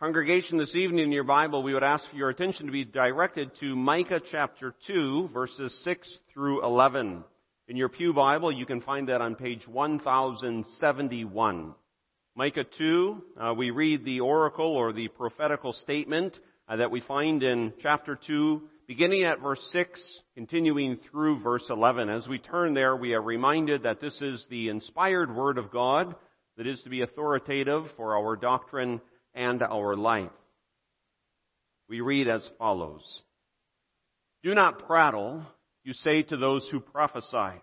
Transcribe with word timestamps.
Congregation, 0.00 0.56
this 0.56 0.74
evening 0.74 1.04
in 1.04 1.12
your 1.12 1.24
Bible, 1.24 1.62
we 1.62 1.74
would 1.74 1.82
ask 1.82 2.08
for 2.08 2.16
your 2.16 2.30
attention 2.30 2.64
to 2.64 2.72
be 2.72 2.86
directed 2.86 3.50
to 3.60 3.76
Micah 3.76 4.22
chapter 4.30 4.74
2, 4.86 5.28
verses 5.28 5.78
6 5.84 6.20
through 6.32 6.64
11. 6.64 7.22
In 7.68 7.76
your 7.76 7.90
Pew 7.90 8.14
Bible, 8.14 8.50
you 8.50 8.64
can 8.64 8.80
find 8.80 9.10
that 9.10 9.20
on 9.20 9.34
page 9.34 9.68
1071. 9.68 11.74
Micah 12.34 12.64
2, 12.78 13.22
uh, 13.38 13.52
we 13.52 13.72
read 13.72 14.06
the 14.06 14.20
oracle 14.20 14.74
or 14.74 14.94
the 14.94 15.08
prophetical 15.08 15.74
statement 15.74 16.34
uh, 16.66 16.76
that 16.76 16.90
we 16.90 17.02
find 17.02 17.42
in 17.42 17.74
chapter 17.82 18.18
2, 18.26 18.62
beginning 18.86 19.24
at 19.24 19.42
verse 19.42 19.60
6, 19.70 20.00
continuing 20.34 20.98
through 21.10 21.42
verse 21.42 21.66
11. 21.68 22.08
As 22.08 22.26
we 22.26 22.38
turn 22.38 22.72
there, 22.72 22.96
we 22.96 23.12
are 23.12 23.20
reminded 23.20 23.82
that 23.82 24.00
this 24.00 24.18
is 24.22 24.46
the 24.48 24.70
inspired 24.70 25.36
Word 25.36 25.58
of 25.58 25.70
God 25.70 26.14
that 26.56 26.66
is 26.66 26.80
to 26.84 26.88
be 26.88 27.02
authoritative 27.02 27.84
for 27.98 28.16
our 28.16 28.36
doctrine 28.36 29.02
and 29.34 29.62
our 29.62 29.96
life. 29.96 30.30
We 31.88 32.00
read 32.00 32.28
as 32.28 32.48
follows. 32.58 33.22
Do 34.42 34.54
not 34.54 34.86
prattle, 34.86 35.44
you 35.84 35.92
say 35.92 36.22
to 36.22 36.36
those 36.36 36.68
who 36.68 36.80
prophesy. 36.80 37.60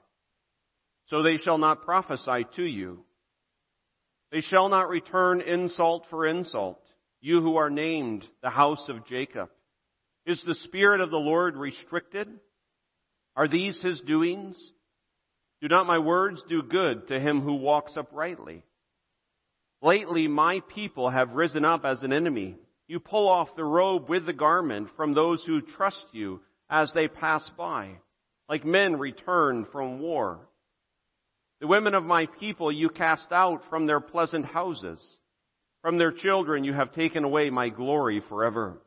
So 1.08 1.24
they 1.24 1.38
shall 1.38 1.58
not 1.58 1.86
prophesy 1.86 2.46
to 2.56 2.64
you. 2.64 3.04
They 4.32 4.42
shall 4.42 4.70
not 4.70 4.90
return 4.90 5.42
insult 5.42 6.08
for 6.10 6.28
insult, 6.28 6.82
you 7.22 7.42
who 7.42 7.56
are 7.56 7.70
named 7.70 8.28
the 8.44 8.50
house 8.50 8.90
of 8.90 9.06
Jacob. 9.08 9.50
Is 10.26 10.44
the 10.44 10.56
Spirit 10.56 11.00
of 11.00 11.10
the 11.10 11.18
Lord 11.18 11.56
restricted? 11.56 12.28
Are 13.38 13.48
these 13.48 13.82
his 13.82 14.02
doings? 14.02 14.58
Do 15.62 15.70
not 15.70 15.88
my 15.88 16.00
words 16.00 16.44
do 16.50 16.62
good 16.62 17.08
to 17.08 17.20
him 17.20 17.42
who 17.42 17.56
walks 17.56 17.96
uprightly? 17.96 18.64
Lately, 19.82 20.28
my 20.28 20.62
people 20.74 21.10
have 21.10 21.34
risen 21.34 21.64
up 21.64 21.86
as 21.86 22.02
an 22.02 22.12
enemy. 22.12 22.56
You 22.88 23.00
pull 23.00 23.28
off 23.28 23.56
the 23.56 23.64
robe 23.64 24.10
with 24.10 24.26
the 24.26 24.34
garment 24.34 24.90
from 24.96 25.14
those 25.14 25.44
who 25.44 25.62
trust 25.62 26.06
you 26.14 26.42
as 26.70 26.92
they 26.94 27.08
pass 27.08 27.50
by, 27.58 28.00
like 28.50 28.66
men 28.66 28.98
returned 28.98 29.68
from 29.72 30.00
war. 30.00 30.48
The 31.60 31.68
women 31.68 31.96
of 31.96 32.04
my 32.04 32.28
people 32.40 32.72
you 32.72 32.90
cast 32.90 33.32
out 33.32 33.62
from 33.70 33.86
their 33.86 34.00
pleasant 34.00 34.46
houses. 34.46 35.00
From 35.82 35.98
their 35.98 36.12
children 36.12 36.64
you 36.64 36.74
have 36.74 36.94
taken 36.94 37.24
away 37.24 37.50
my 37.50 37.70
glory 37.70 38.22
forever. 38.30 38.82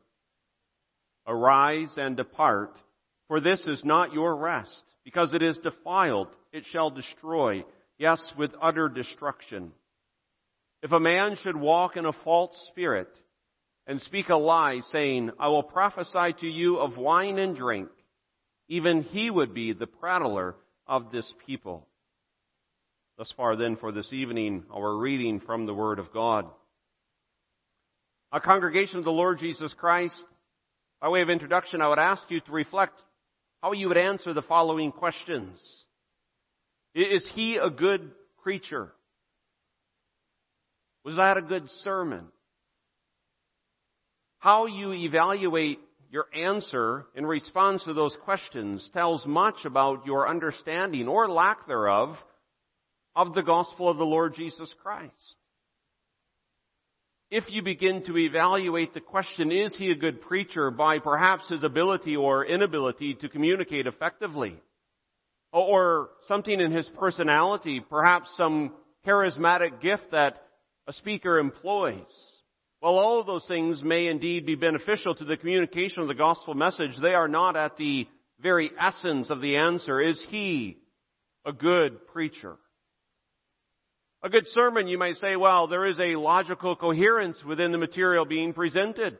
Arise 1.27 1.93
and 1.97 2.17
depart, 2.17 2.75
for 3.27 3.39
this 3.39 3.61
is 3.65 3.83
not 3.85 4.13
your 4.13 4.35
rest, 4.35 4.83
because 5.03 5.33
it 5.33 5.41
is 5.41 5.57
defiled, 5.59 6.27
it 6.51 6.65
shall 6.71 6.89
destroy, 6.89 7.63
yes, 7.97 8.21
with 8.37 8.51
utter 8.61 8.89
destruction. 8.89 9.71
If 10.83 10.91
a 10.91 10.99
man 10.99 11.35
should 11.35 11.55
walk 11.55 11.95
in 11.95 12.05
a 12.05 12.13
false 12.13 12.55
spirit 12.69 13.09
and 13.85 14.01
speak 14.01 14.29
a 14.29 14.35
lie, 14.35 14.79
saying, 14.91 15.31
I 15.39 15.47
will 15.49 15.63
prophesy 15.63 16.33
to 16.39 16.47
you 16.47 16.77
of 16.77 16.97
wine 16.97 17.37
and 17.37 17.55
drink, 17.55 17.89
even 18.67 19.03
he 19.03 19.29
would 19.29 19.53
be 19.53 19.73
the 19.73 19.87
prattler 19.87 20.55
of 20.87 21.11
this 21.11 21.31
people. 21.45 21.87
Thus 23.17 23.31
far 23.37 23.55
then 23.55 23.75
for 23.75 23.91
this 23.91 24.11
evening, 24.11 24.63
our 24.73 24.97
reading 24.97 25.39
from 25.39 25.65
the 25.65 25.73
Word 25.73 25.99
of 25.99 26.11
God. 26.11 26.45
A 28.31 28.39
congregation 28.39 28.97
of 28.97 29.05
the 29.05 29.11
Lord 29.11 29.39
Jesus 29.39 29.73
Christ, 29.73 30.25
by 31.01 31.09
way 31.09 31.21
of 31.21 31.29
introduction, 31.29 31.81
I 31.81 31.89
would 31.89 31.99
ask 31.99 32.23
you 32.29 32.39
to 32.39 32.51
reflect 32.51 32.99
how 33.61 33.73
you 33.73 33.89
would 33.89 33.97
answer 33.97 34.33
the 34.33 34.41
following 34.41 34.91
questions. 34.91 35.59
Is 36.95 37.27
he 37.33 37.57
a 37.57 37.69
good 37.69 38.11
preacher? 38.41 38.91
Was 41.03 41.15
that 41.15 41.37
a 41.37 41.41
good 41.41 41.69
sermon? 41.83 42.27
How 44.39 44.65
you 44.65 44.93
evaluate 44.93 45.79
your 46.11 46.25
answer 46.35 47.05
in 47.15 47.25
response 47.25 47.83
to 47.85 47.93
those 47.93 48.15
questions 48.23 48.87
tells 48.93 49.25
much 49.25 49.65
about 49.65 50.05
your 50.05 50.27
understanding 50.27 51.07
or 51.07 51.29
lack 51.29 51.67
thereof 51.67 52.17
of 53.15 53.33
the 53.33 53.41
gospel 53.41 53.89
of 53.89 53.97
the 53.97 54.03
Lord 54.03 54.35
Jesus 54.35 54.73
Christ. 54.83 55.35
If 57.29 57.49
you 57.49 57.61
begin 57.61 58.03
to 58.07 58.17
evaluate 58.17 58.93
the 58.93 58.99
question, 58.99 59.53
is 59.53 59.73
he 59.75 59.89
a 59.89 59.95
good 59.95 60.21
preacher 60.21 60.69
by 60.69 60.99
perhaps 60.99 61.47
his 61.47 61.63
ability 61.63 62.17
or 62.17 62.45
inability 62.45 63.13
to 63.15 63.29
communicate 63.29 63.87
effectively? 63.87 64.57
Or 65.53 66.09
something 66.27 66.59
in 66.59 66.71
his 66.71 66.89
personality, 66.89 67.79
perhaps 67.79 68.35
some 68.35 68.73
charismatic 69.05 69.79
gift 69.81 70.11
that 70.11 70.43
a 70.91 70.93
speaker 70.93 71.39
employs. 71.39 72.11
While 72.81 72.99
all 72.99 73.21
of 73.21 73.25
those 73.25 73.47
things 73.47 73.81
may 73.81 74.07
indeed 74.07 74.45
be 74.45 74.55
beneficial 74.55 75.15
to 75.15 75.23
the 75.23 75.37
communication 75.37 76.01
of 76.01 76.09
the 76.09 76.13
gospel 76.13 76.53
message, 76.53 76.97
they 77.01 77.13
are 77.13 77.29
not 77.29 77.55
at 77.55 77.77
the 77.77 78.07
very 78.41 78.71
essence 78.77 79.29
of 79.29 79.39
the 79.39 79.55
answer. 79.55 80.01
Is 80.01 80.21
he 80.27 80.79
a 81.45 81.53
good 81.53 82.05
preacher? 82.07 82.57
A 84.21 84.29
good 84.29 84.49
sermon, 84.49 84.89
you 84.89 84.97
might 84.97 85.15
say, 85.15 85.37
well, 85.37 85.67
there 85.67 85.85
is 85.85 85.97
a 85.97 86.17
logical 86.17 86.75
coherence 86.75 87.41
within 87.41 87.71
the 87.71 87.77
material 87.77 88.25
being 88.25 88.51
presented. 88.51 89.17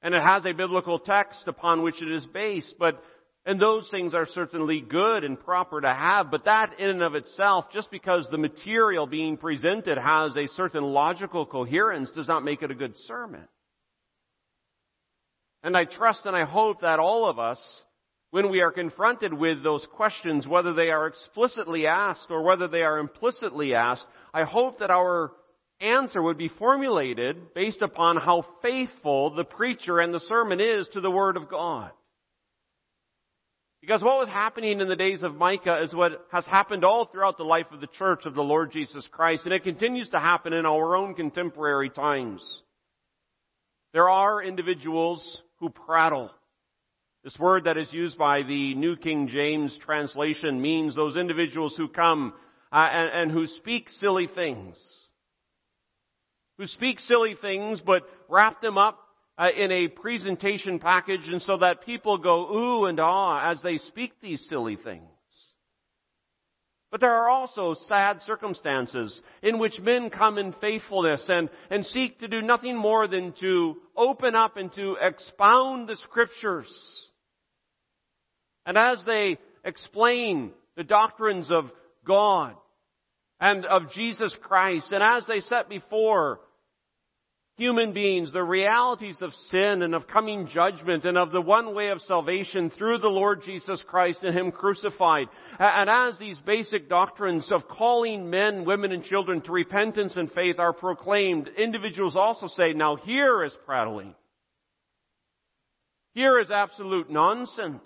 And 0.00 0.14
it 0.14 0.22
has 0.22 0.46
a 0.46 0.54
biblical 0.54 0.98
text 0.98 1.48
upon 1.48 1.82
which 1.82 2.00
it 2.00 2.10
is 2.10 2.24
based, 2.24 2.76
but 2.78 3.04
and 3.46 3.60
those 3.60 3.88
things 3.90 4.12
are 4.12 4.26
certainly 4.26 4.80
good 4.80 5.22
and 5.22 5.38
proper 5.38 5.80
to 5.80 5.88
have, 5.88 6.32
but 6.32 6.46
that 6.46 6.80
in 6.80 6.90
and 6.90 7.02
of 7.02 7.14
itself, 7.14 7.66
just 7.72 7.92
because 7.92 8.26
the 8.28 8.38
material 8.38 9.06
being 9.06 9.36
presented 9.36 9.96
has 9.98 10.36
a 10.36 10.48
certain 10.48 10.82
logical 10.82 11.46
coherence, 11.46 12.10
does 12.10 12.26
not 12.26 12.44
make 12.44 12.62
it 12.62 12.72
a 12.72 12.74
good 12.74 12.98
sermon. 13.06 13.46
And 15.62 15.76
I 15.76 15.84
trust 15.84 16.26
and 16.26 16.34
I 16.34 16.44
hope 16.44 16.80
that 16.80 16.98
all 16.98 17.30
of 17.30 17.38
us, 17.38 17.82
when 18.32 18.50
we 18.50 18.62
are 18.62 18.72
confronted 18.72 19.32
with 19.32 19.62
those 19.62 19.86
questions, 19.94 20.48
whether 20.48 20.74
they 20.74 20.90
are 20.90 21.06
explicitly 21.06 21.86
asked 21.86 22.26
or 22.30 22.42
whether 22.42 22.66
they 22.66 22.82
are 22.82 22.98
implicitly 22.98 23.76
asked, 23.76 24.06
I 24.34 24.42
hope 24.42 24.80
that 24.80 24.90
our 24.90 25.30
answer 25.80 26.20
would 26.20 26.36
be 26.36 26.48
formulated 26.48 27.54
based 27.54 27.80
upon 27.80 28.16
how 28.16 28.44
faithful 28.60 29.36
the 29.36 29.44
preacher 29.44 30.00
and 30.00 30.12
the 30.12 30.20
sermon 30.20 30.60
is 30.60 30.88
to 30.88 31.00
the 31.00 31.10
Word 31.12 31.36
of 31.36 31.48
God. 31.48 31.92
Because 33.86 34.02
what 34.02 34.18
was 34.18 34.28
happening 34.28 34.80
in 34.80 34.88
the 34.88 34.96
days 34.96 35.22
of 35.22 35.36
Micah 35.36 35.80
is 35.84 35.94
what 35.94 36.26
has 36.32 36.44
happened 36.44 36.84
all 36.84 37.04
throughout 37.04 37.38
the 37.38 37.44
life 37.44 37.66
of 37.70 37.80
the 37.80 37.86
church 37.86 38.26
of 38.26 38.34
the 38.34 38.42
Lord 38.42 38.72
Jesus 38.72 39.06
Christ, 39.06 39.44
and 39.44 39.54
it 39.54 39.62
continues 39.62 40.08
to 40.08 40.18
happen 40.18 40.52
in 40.52 40.66
our 40.66 40.96
own 40.96 41.14
contemporary 41.14 41.88
times. 41.88 42.62
There 43.92 44.10
are 44.10 44.42
individuals 44.42 45.40
who 45.60 45.70
prattle. 45.70 46.32
This 47.22 47.38
word 47.38 47.64
that 47.64 47.76
is 47.76 47.92
used 47.92 48.18
by 48.18 48.42
the 48.42 48.74
New 48.74 48.96
King 48.96 49.28
James 49.28 49.78
translation 49.78 50.60
means 50.60 50.96
those 50.96 51.16
individuals 51.16 51.76
who 51.76 51.86
come 51.86 52.34
uh, 52.72 52.88
and, 52.90 53.10
and 53.22 53.30
who 53.30 53.46
speak 53.46 53.88
silly 53.88 54.26
things. 54.26 54.76
Who 56.58 56.66
speak 56.66 56.98
silly 56.98 57.36
things 57.40 57.80
but 57.80 58.02
wrap 58.28 58.60
them 58.60 58.78
up 58.78 58.98
uh, 59.38 59.48
in 59.56 59.70
a 59.70 59.88
presentation 59.88 60.78
package 60.78 61.28
and 61.28 61.42
so 61.42 61.58
that 61.58 61.84
people 61.84 62.18
go 62.18 62.54
ooh 62.54 62.86
and 62.86 62.98
ah 63.00 63.50
as 63.50 63.60
they 63.62 63.78
speak 63.78 64.12
these 64.20 64.46
silly 64.48 64.76
things. 64.76 65.02
But 66.90 67.00
there 67.00 67.14
are 67.14 67.28
also 67.28 67.74
sad 67.74 68.22
circumstances 68.22 69.20
in 69.42 69.58
which 69.58 69.80
men 69.80 70.08
come 70.08 70.38
in 70.38 70.52
faithfulness 70.52 71.24
and, 71.28 71.50
and 71.68 71.84
seek 71.84 72.20
to 72.20 72.28
do 72.28 72.40
nothing 72.40 72.76
more 72.76 73.08
than 73.08 73.32
to 73.40 73.76
open 73.96 74.34
up 74.34 74.56
and 74.56 74.72
to 74.74 74.96
expound 75.00 75.88
the 75.88 75.96
scriptures. 75.96 76.72
And 78.64 78.78
as 78.78 79.04
they 79.04 79.36
explain 79.64 80.52
the 80.76 80.84
doctrines 80.84 81.50
of 81.50 81.70
God 82.06 82.54
and 83.40 83.66
of 83.66 83.92
Jesus 83.92 84.34
Christ, 84.42 84.92
and 84.92 85.02
as 85.02 85.26
they 85.26 85.40
set 85.40 85.68
before 85.68 86.40
human 87.56 87.92
beings 87.92 88.32
the 88.32 88.42
realities 88.42 89.22
of 89.22 89.34
sin 89.34 89.82
and 89.82 89.94
of 89.94 90.06
coming 90.06 90.46
judgment 90.46 91.04
and 91.04 91.16
of 91.16 91.32
the 91.32 91.40
one 91.40 91.74
way 91.74 91.88
of 91.88 92.02
salvation 92.02 92.68
through 92.68 92.98
the 92.98 93.08
Lord 93.08 93.42
Jesus 93.42 93.82
Christ 93.82 94.22
and 94.22 94.36
Him 94.36 94.52
crucified. 94.52 95.28
And 95.58 95.88
as 95.88 96.18
these 96.18 96.38
basic 96.40 96.88
doctrines 96.88 97.50
of 97.50 97.66
calling 97.66 98.28
men, 98.28 98.64
women, 98.64 98.92
and 98.92 99.02
children 99.02 99.40
to 99.42 99.52
repentance 99.52 100.16
and 100.16 100.30
faith 100.30 100.58
are 100.58 100.74
proclaimed, 100.74 101.48
individuals 101.56 102.14
also 102.14 102.46
say, 102.46 102.72
now 102.74 102.96
here 102.96 103.42
is 103.42 103.56
prattling. 103.64 104.14
Here 106.12 106.38
is 106.38 106.50
absolute 106.50 107.10
nonsense. 107.10 107.82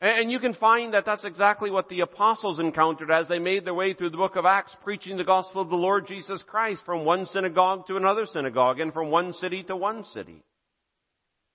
And 0.00 0.30
you 0.30 0.38
can 0.38 0.52
find 0.52 0.92
that 0.92 1.06
that's 1.06 1.24
exactly 1.24 1.70
what 1.70 1.88
the 1.88 2.00
apostles 2.00 2.58
encountered 2.58 3.10
as 3.10 3.28
they 3.28 3.38
made 3.38 3.64
their 3.64 3.74
way 3.74 3.94
through 3.94 4.10
the 4.10 4.18
book 4.18 4.36
of 4.36 4.44
Acts 4.44 4.76
preaching 4.84 5.16
the 5.16 5.24
gospel 5.24 5.62
of 5.62 5.70
the 5.70 5.76
Lord 5.76 6.06
Jesus 6.06 6.42
Christ 6.42 6.82
from 6.84 7.06
one 7.06 7.24
synagogue 7.24 7.86
to 7.86 7.96
another 7.96 8.26
synagogue 8.26 8.78
and 8.78 8.92
from 8.92 9.10
one 9.10 9.32
city 9.32 9.62
to 9.64 9.76
one 9.76 10.04
city. 10.04 10.42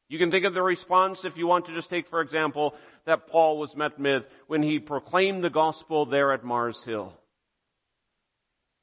You 0.10 0.18
can 0.18 0.32
think 0.32 0.46
of 0.46 0.56
the 0.56 0.64
response 0.64 1.22
if 1.24 1.38
you 1.38 1.46
want 1.46 1.68
to 1.68 1.76
just 1.76 1.90
take, 1.90 2.10
for 2.10 2.20
example, 2.20 2.74
that 3.06 3.28
Paul 3.28 3.60
was 3.60 3.76
met 3.76 4.00
with 4.00 4.24
when 4.48 4.64
he 4.64 4.80
proclaimed 4.80 5.44
the 5.44 5.50
gospel 5.50 6.08
there 6.08 6.34
at 6.34 6.44
Mars 6.44 6.82
Hill. 6.84 7.14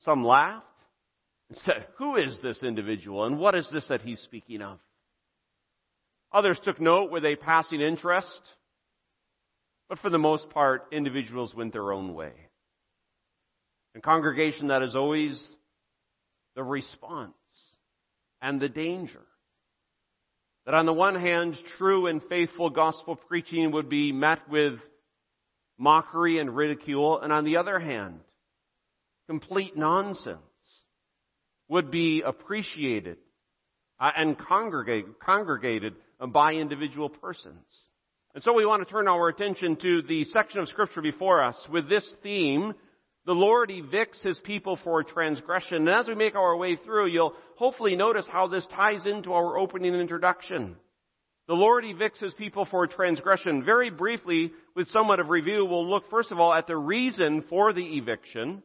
Some 0.03 0.25
laughed, 0.25 0.65
and 1.49 1.59
said, 1.59 1.87
Who 1.97 2.17
is 2.17 2.39
this 2.41 2.63
individual 2.63 3.25
and 3.25 3.39
what 3.39 3.55
is 3.55 3.69
this 3.73 3.89
that 3.89 4.03
he's 4.03 4.21
speaking 4.21 4.63
of? 4.63 4.79
Others 6.33 6.61
took 6.63 6.81
note 6.81 7.11
with 7.11 7.25
a 7.25 7.37
passing 7.37 7.81
interest, 7.81 8.41
but 9.89 9.99
for 9.99 10.11
the 10.11 10.19
most 10.19 10.51
part, 10.51 10.87
individuals 10.93 11.55
went 11.55 11.73
their 11.73 11.93
own 11.93 12.15
way. 12.15 12.33
In 13.95 14.03
congregation, 14.03 14.69
that 14.69 14.83
is 14.83 14.95
always 14.95 15.47
the 16.55 16.63
response 16.63 17.33
and 18.43 18.61
the 18.61 18.69
danger. 18.69 19.23
That 20.67 20.75
on 20.75 20.87
the 20.87 20.93
one 20.93 21.15
hand, 21.15 21.59
true 21.79 22.07
and 22.07 22.23
faithful 22.23 22.69
gospel 22.71 23.17
preaching 23.17 23.73
would 23.73 23.89
be 23.89 24.13
met 24.13 24.49
with 24.51 24.79
mockery 25.79 26.39
and 26.39 26.55
ridicule, 26.55 27.21
and 27.21 27.33
on 27.33 27.45
the 27.45 27.57
other 27.57 27.79
hand, 27.79 28.21
complete 29.29 29.77
nonsense 29.77 30.39
would 31.69 31.91
be 31.91 32.23
appreciated 32.23 33.17
uh, 33.99 34.11
and 34.17 34.37
congregated 34.39 35.95
by 36.29 36.55
individual 36.55 37.09
persons. 37.09 37.65
And 38.39 38.45
so 38.45 38.53
we 38.53 38.65
want 38.65 38.87
to 38.87 38.89
turn 38.89 39.09
our 39.09 39.27
attention 39.27 39.75
to 39.79 40.01
the 40.03 40.23
section 40.27 40.61
of 40.61 40.69
scripture 40.69 41.03
before 41.03 41.43
us 41.43 41.57
with 41.73 41.89
this 41.89 42.15
theme. 42.23 42.73
The 43.27 43.33
Lord 43.33 43.69
evicts 43.69 44.23
his 44.23 44.39
people 44.39 44.77
for 44.77 45.03
transgression. 45.03 45.79
And 45.79 45.89
as 45.89 46.07
we 46.07 46.15
make 46.15 46.37
our 46.37 46.57
way 46.57 46.77
through, 46.77 47.09
you'll 47.09 47.35
hopefully 47.57 47.97
notice 47.97 48.29
how 48.29 48.47
this 48.47 48.65
ties 48.67 49.07
into 49.07 49.33
our 49.33 49.59
opening 49.59 49.93
introduction. 49.93 50.77
The 51.49 51.55
Lord 51.55 51.83
evicts 51.83 52.21
his 52.21 52.33
people 52.33 52.65
for 52.65 52.87
transgression. 52.87 53.65
Very 53.65 53.91
briefly, 53.91 54.53
with 54.77 54.87
somewhat 54.87 55.19
of 55.19 55.31
review, 55.31 55.65
we'll 55.65 55.91
look 55.91 56.09
first 56.09 56.31
of 56.31 56.39
all 56.39 56.55
at 56.55 56.69
the 56.69 56.77
reason 56.77 57.43
for 57.51 57.73
the 57.73 57.97
eviction. 57.97 58.63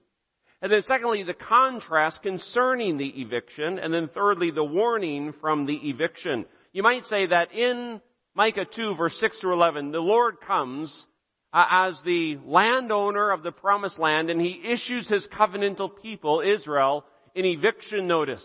And 0.61 0.71
then 0.71 0.83
secondly, 0.83 1.23
the 1.23 1.33
contrast 1.33 2.21
concerning 2.21 2.97
the 2.97 3.21
eviction. 3.23 3.79
And 3.79 3.91
then 3.91 4.07
thirdly, 4.13 4.51
the 4.51 4.63
warning 4.63 5.33
from 5.41 5.65
the 5.65 5.89
eviction. 5.89 6.45
You 6.73 6.83
might 6.83 7.07
say 7.07 7.25
that 7.25 7.51
in 7.51 8.01
Micah 8.35 8.65
2 8.65 8.95
verse 8.95 9.17
6 9.19 9.39
to 9.39 9.51
11, 9.51 9.91
the 9.91 9.99
Lord 9.99 10.41
comes 10.41 11.05
uh, 11.51 11.65
as 11.69 12.01
the 12.03 12.37
landowner 12.45 13.31
of 13.31 13.43
the 13.43 13.51
promised 13.51 13.99
land 13.99 14.29
and 14.29 14.41
he 14.41 14.61
issues 14.65 15.07
his 15.07 15.25
covenantal 15.27 15.89
people, 16.01 16.41
Israel, 16.41 17.05
an 17.35 17.45
eviction 17.45 18.07
notice 18.07 18.43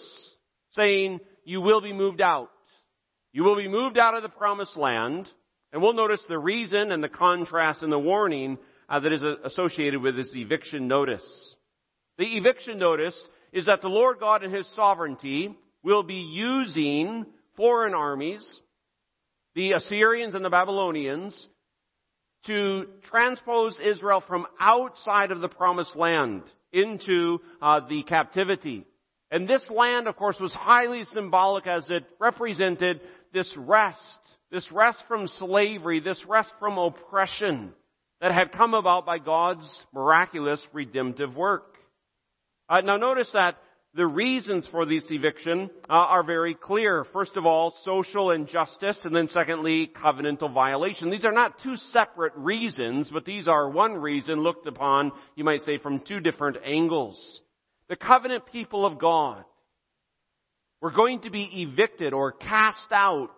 saying, 0.73 1.20
you 1.44 1.61
will 1.62 1.81
be 1.81 1.94
moved 1.94 2.20
out. 2.20 2.50
You 3.32 3.44
will 3.44 3.56
be 3.56 3.69
moved 3.69 3.99
out 3.99 4.14
of 4.14 4.23
the 4.23 4.29
promised 4.29 4.76
land. 4.76 5.29
And 5.73 5.82
we'll 5.82 5.94
notice 5.94 6.23
the 6.29 6.38
reason 6.38 6.93
and 6.93 7.02
the 7.02 7.08
contrast 7.08 7.82
and 7.82 7.93
the 7.93 7.99
warning 7.99 8.58
uh, 8.88 9.00
that 9.00 9.12
is 9.12 9.23
associated 9.44 10.02
with 10.02 10.17
this 10.17 10.31
eviction 10.34 10.88
notice. 10.88 11.55
The 12.17 12.37
eviction 12.37 12.79
notice 12.79 13.19
is 13.52 13.67
that 13.67 13.82
the 13.82 13.88
Lord 13.88 14.19
God 14.20 14.44
in 14.44 14.52
His 14.52 14.67
sovereignty 14.75 15.56
will 15.82 16.02
be 16.02 16.14
using 16.14 17.26
foreign 17.56 17.94
armies, 17.94 18.61
the 19.58 19.72
Assyrians 19.72 20.37
and 20.37 20.44
the 20.44 20.50
Babylonians, 20.50 21.49
to 22.46 22.87
transpose 23.02 23.76
Israel 23.81 24.20
from 24.25 24.46
outside 24.60 25.32
of 25.32 25.40
the 25.40 25.49
promised 25.49 25.96
land 25.96 26.44
into 26.72 27.40
uh, 27.60 27.81
the 27.88 28.05
captivity. 28.05 28.87
And 29.32 29.49
this 29.49 29.69
land, 29.69 30.06
of 30.06 30.14
course, 30.14 30.38
was 30.38 30.52
highly 30.52 31.02
symbolic 31.02 31.66
as 31.66 31.90
it 31.90 32.05
represented 32.20 33.00
this 33.34 33.52
rest, 33.56 34.20
this 34.52 34.70
rest 34.70 35.02
from 35.08 35.26
slavery, 35.26 35.99
this 35.99 36.25
rest 36.25 36.52
from 36.60 36.78
oppression 36.78 37.72
that 38.20 38.31
had 38.31 38.52
come 38.52 38.75
about 38.75 39.06
by 39.06 39.19
God's 39.19 39.82
miraculous 39.93 40.64
redemptive 40.72 41.34
work. 41.34 41.75
Uh, 42.69 42.81
now 42.82 42.96
notice 42.96 43.32
that 43.32 43.56
the 43.98 44.06
reasons 44.06 44.64
for 44.68 44.86
this 44.86 45.04
eviction 45.10 45.68
uh, 45.90 45.92
are 45.92 46.22
very 46.22 46.54
clear. 46.54 47.04
First 47.12 47.36
of 47.36 47.44
all, 47.44 47.74
social 47.84 48.30
injustice, 48.30 48.96
and 49.02 49.14
then 49.14 49.28
secondly, 49.28 49.90
covenantal 49.92 50.54
violation. 50.54 51.10
These 51.10 51.24
are 51.24 51.32
not 51.32 51.60
two 51.64 51.76
separate 51.76 52.32
reasons, 52.36 53.10
but 53.10 53.24
these 53.24 53.48
are 53.48 53.68
one 53.68 53.94
reason 53.94 54.44
looked 54.44 54.68
upon, 54.68 55.10
you 55.34 55.42
might 55.42 55.62
say, 55.62 55.78
from 55.78 55.98
two 55.98 56.20
different 56.20 56.58
angles. 56.64 57.42
The 57.88 57.96
covenant 57.96 58.46
people 58.46 58.86
of 58.86 59.00
God 59.00 59.44
were 60.80 60.92
going 60.92 61.22
to 61.22 61.30
be 61.30 61.64
evicted 61.64 62.12
or 62.12 62.30
cast 62.30 62.92
out 62.92 63.34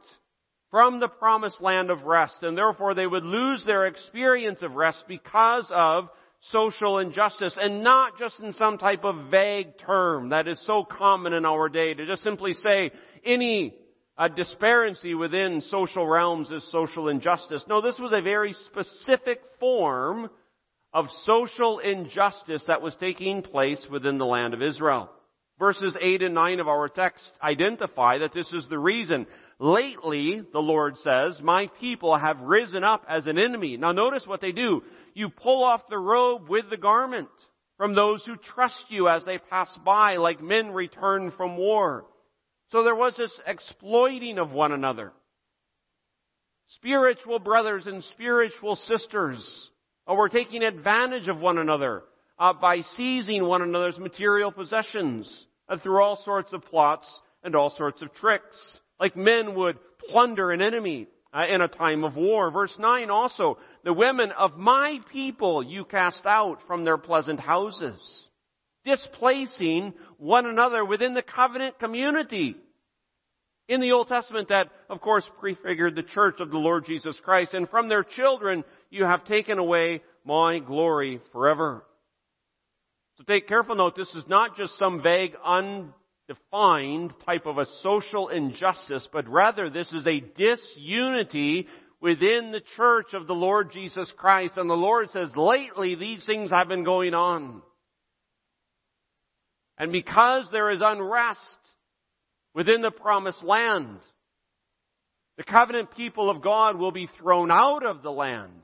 from 0.70 1.00
the 1.00 1.08
promised 1.08 1.62
land 1.62 1.90
of 1.90 2.02
rest, 2.02 2.42
and 2.42 2.54
therefore 2.54 2.92
they 2.92 3.06
would 3.06 3.24
lose 3.24 3.64
their 3.64 3.86
experience 3.86 4.60
of 4.60 4.74
rest 4.74 5.04
because 5.08 5.70
of 5.70 6.10
social 6.40 6.98
injustice 6.98 7.56
and 7.60 7.82
not 7.82 8.18
just 8.18 8.40
in 8.40 8.54
some 8.54 8.78
type 8.78 9.04
of 9.04 9.30
vague 9.30 9.78
term 9.78 10.30
that 10.30 10.48
is 10.48 10.58
so 10.66 10.84
common 10.84 11.32
in 11.32 11.44
our 11.44 11.68
day 11.68 11.92
to 11.92 12.06
just 12.06 12.22
simply 12.22 12.54
say 12.54 12.90
any 13.24 13.74
uh, 14.16 14.28
disparity 14.28 15.14
within 15.14 15.60
social 15.60 16.06
realms 16.06 16.50
is 16.50 16.70
social 16.70 17.08
injustice. 17.08 17.64
No, 17.68 17.80
this 17.80 17.98
was 17.98 18.12
a 18.12 18.22
very 18.22 18.52
specific 18.52 19.40
form 19.58 20.30
of 20.92 21.10
social 21.24 21.78
injustice 21.78 22.64
that 22.66 22.82
was 22.82 22.96
taking 22.96 23.42
place 23.42 23.86
within 23.90 24.18
the 24.18 24.26
land 24.26 24.54
of 24.54 24.62
Israel. 24.62 25.10
Verses 25.60 25.94
8 26.00 26.22
and 26.22 26.34
9 26.34 26.60
of 26.60 26.68
our 26.68 26.88
text 26.88 27.30
identify 27.42 28.16
that 28.18 28.32
this 28.32 28.50
is 28.50 28.66
the 28.68 28.78
reason. 28.78 29.26
Lately, 29.58 30.40
the 30.54 30.58
Lord 30.58 30.96
says, 30.96 31.42
my 31.42 31.66
people 31.78 32.16
have 32.16 32.40
risen 32.40 32.82
up 32.82 33.04
as 33.06 33.26
an 33.26 33.38
enemy. 33.38 33.76
Now 33.76 33.92
notice 33.92 34.26
what 34.26 34.40
they 34.40 34.52
do. 34.52 34.82
You 35.12 35.28
pull 35.28 35.62
off 35.62 35.82
the 35.90 35.98
robe 35.98 36.48
with 36.48 36.70
the 36.70 36.78
garment 36.78 37.28
from 37.76 37.94
those 37.94 38.24
who 38.24 38.36
trust 38.36 38.86
you 38.88 39.08
as 39.08 39.26
they 39.26 39.36
pass 39.36 39.70
by 39.84 40.16
like 40.16 40.42
men 40.42 40.70
return 40.70 41.30
from 41.30 41.58
war. 41.58 42.06
So 42.72 42.82
there 42.82 42.94
was 42.94 43.14
this 43.18 43.38
exploiting 43.46 44.38
of 44.38 44.52
one 44.52 44.72
another. 44.72 45.12
Spiritual 46.68 47.38
brothers 47.38 47.86
and 47.86 48.02
spiritual 48.02 48.76
sisters 48.76 49.68
were 50.08 50.30
taking 50.30 50.62
advantage 50.62 51.28
of 51.28 51.38
one 51.38 51.58
another 51.58 52.02
uh, 52.38 52.54
by 52.54 52.80
seizing 52.96 53.44
one 53.44 53.60
another's 53.60 53.98
material 53.98 54.50
possessions 54.50 55.46
uh, 55.70 55.78
through 55.78 56.02
all 56.02 56.16
sorts 56.16 56.52
of 56.52 56.64
plots 56.66 57.06
and 57.42 57.54
all 57.54 57.70
sorts 57.70 58.02
of 58.02 58.12
tricks. 58.14 58.78
Like 58.98 59.16
men 59.16 59.54
would 59.54 59.78
plunder 60.10 60.50
an 60.50 60.60
enemy 60.60 61.06
uh, 61.32 61.46
in 61.48 61.62
a 61.62 61.68
time 61.68 62.04
of 62.04 62.16
war. 62.16 62.50
Verse 62.50 62.74
9 62.78 63.08
also, 63.08 63.56
the 63.84 63.92
women 63.92 64.32
of 64.32 64.58
my 64.58 64.98
people 65.12 65.62
you 65.62 65.84
cast 65.84 66.26
out 66.26 66.58
from 66.66 66.84
their 66.84 66.98
pleasant 66.98 67.40
houses, 67.40 68.28
displacing 68.84 69.94
one 70.18 70.46
another 70.46 70.84
within 70.84 71.14
the 71.14 71.22
covenant 71.22 71.78
community. 71.78 72.56
In 73.68 73.80
the 73.80 73.92
Old 73.92 74.08
Testament 74.08 74.48
that, 74.48 74.66
of 74.88 75.00
course, 75.00 75.30
prefigured 75.38 75.94
the 75.94 76.02
church 76.02 76.40
of 76.40 76.50
the 76.50 76.58
Lord 76.58 76.84
Jesus 76.84 77.16
Christ, 77.22 77.54
and 77.54 77.70
from 77.70 77.88
their 77.88 78.02
children 78.02 78.64
you 78.90 79.04
have 79.04 79.24
taken 79.24 79.58
away 79.58 80.02
my 80.24 80.58
glory 80.58 81.20
forever. 81.30 81.84
So 83.20 83.24
take 83.24 83.48
careful 83.48 83.74
note, 83.74 83.96
this 83.96 84.14
is 84.14 84.24
not 84.28 84.56
just 84.56 84.78
some 84.78 85.02
vague, 85.02 85.34
undefined 85.44 87.12
type 87.26 87.44
of 87.44 87.58
a 87.58 87.66
social 87.82 88.28
injustice, 88.28 89.06
but 89.12 89.28
rather 89.28 89.68
this 89.68 89.92
is 89.92 90.06
a 90.06 90.20
disunity 90.20 91.68
within 92.00 92.50
the 92.50 92.62
church 92.78 93.12
of 93.12 93.26
the 93.26 93.34
Lord 93.34 93.72
Jesus 93.72 94.10
Christ. 94.16 94.56
And 94.56 94.70
the 94.70 94.74
Lord 94.74 95.10
says, 95.10 95.36
lately 95.36 95.96
these 95.96 96.24
things 96.24 96.50
have 96.50 96.68
been 96.68 96.82
going 96.82 97.12
on. 97.12 97.60
And 99.76 99.92
because 99.92 100.48
there 100.50 100.70
is 100.70 100.80
unrest 100.82 101.58
within 102.54 102.80
the 102.80 102.90
promised 102.90 103.44
land, 103.44 103.98
the 105.36 105.44
covenant 105.44 105.94
people 105.94 106.30
of 106.30 106.40
God 106.40 106.78
will 106.78 106.92
be 106.92 107.10
thrown 107.18 107.50
out 107.50 107.84
of 107.84 108.02
the 108.02 108.12
land. 108.12 108.62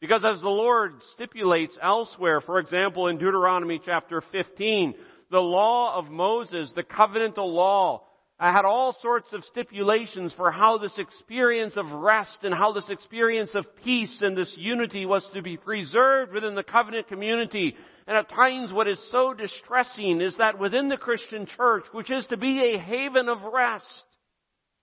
Because 0.00 0.24
as 0.24 0.40
the 0.40 0.48
Lord 0.48 1.02
stipulates 1.14 1.76
elsewhere, 1.82 2.40
for 2.40 2.58
example 2.58 3.08
in 3.08 3.18
Deuteronomy 3.18 3.80
chapter 3.84 4.20
15, 4.20 4.94
the 5.30 5.40
law 5.40 5.98
of 5.98 6.10
Moses, 6.10 6.72
the 6.74 6.84
covenantal 6.84 7.52
law, 7.52 8.04
had 8.38 8.64
all 8.64 8.92
sorts 8.92 9.32
of 9.32 9.42
stipulations 9.44 10.32
for 10.32 10.52
how 10.52 10.78
this 10.78 10.96
experience 10.98 11.76
of 11.76 11.90
rest 11.90 12.38
and 12.44 12.54
how 12.54 12.72
this 12.72 12.88
experience 12.88 13.56
of 13.56 13.66
peace 13.82 14.22
and 14.22 14.36
this 14.36 14.54
unity 14.56 15.04
was 15.06 15.28
to 15.34 15.42
be 15.42 15.56
preserved 15.56 16.32
within 16.32 16.54
the 16.54 16.62
covenant 16.62 17.08
community. 17.08 17.74
And 18.06 18.16
at 18.16 18.28
times 18.28 18.72
what 18.72 18.86
is 18.86 19.00
so 19.10 19.34
distressing 19.34 20.20
is 20.20 20.36
that 20.36 20.60
within 20.60 20.88
the 20.88 20.96
Christian 20.96 21.46
church, 21.46 21.84
which 21.90 22.12
is 22.12 22.26
to 22.26 22.36
be 22.36 22.74
a 22.74 22.78
haven 22.78 23.28
of 23.28 23.42
rest, 23.42 24.04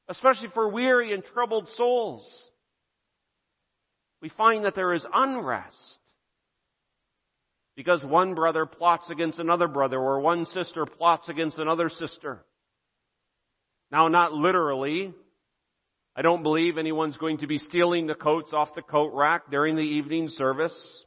especially 0.09 0.49
for 0.49 0.67
weary 0.67 1.13
and 1.13 1.23
troubled 1.23 1.69
souls, 1.69 2.51
we 4.25 4.29
find 4.29 4.65
that 4.65 4.73
there 4.73 4.95
is 4.95 5.05
unrest. 5.13 5.99
Because 7.75 8.03
one 8.03 8.33
brother 8.33 8.65
plots 8.65 9.11
against 9.11 9.37
another 9.37 9.67
brother, 9.67 9.99
or 9.99 10.19
one 10.19 10.47
sister 10.47 10.87
plots 10.87 11.29
against 11.29 11.59
another 11.59 11.89
sister. 11.89 12.43
Now, 13.91 14.07
not 14.07 14.33
literally. 14.33 15.13
I 16.15 16.23
don't 16.23 16.41
believe 16.41 16.79
anyone's 16.79 17.17
going 17.17 17.37
to 17.37 17.45
be 17.45 17.59
stealing 17.59 18.07
the 18.07 18.15
coats 18.15 18.51
off 18.51 18.73
the 18.73 18.81
coat 18.81 19.11
rack 19.13 19.51
during 19.51 19.75
the 19.75 19.83
evening 19.83 20.29
service. 20.29 21.05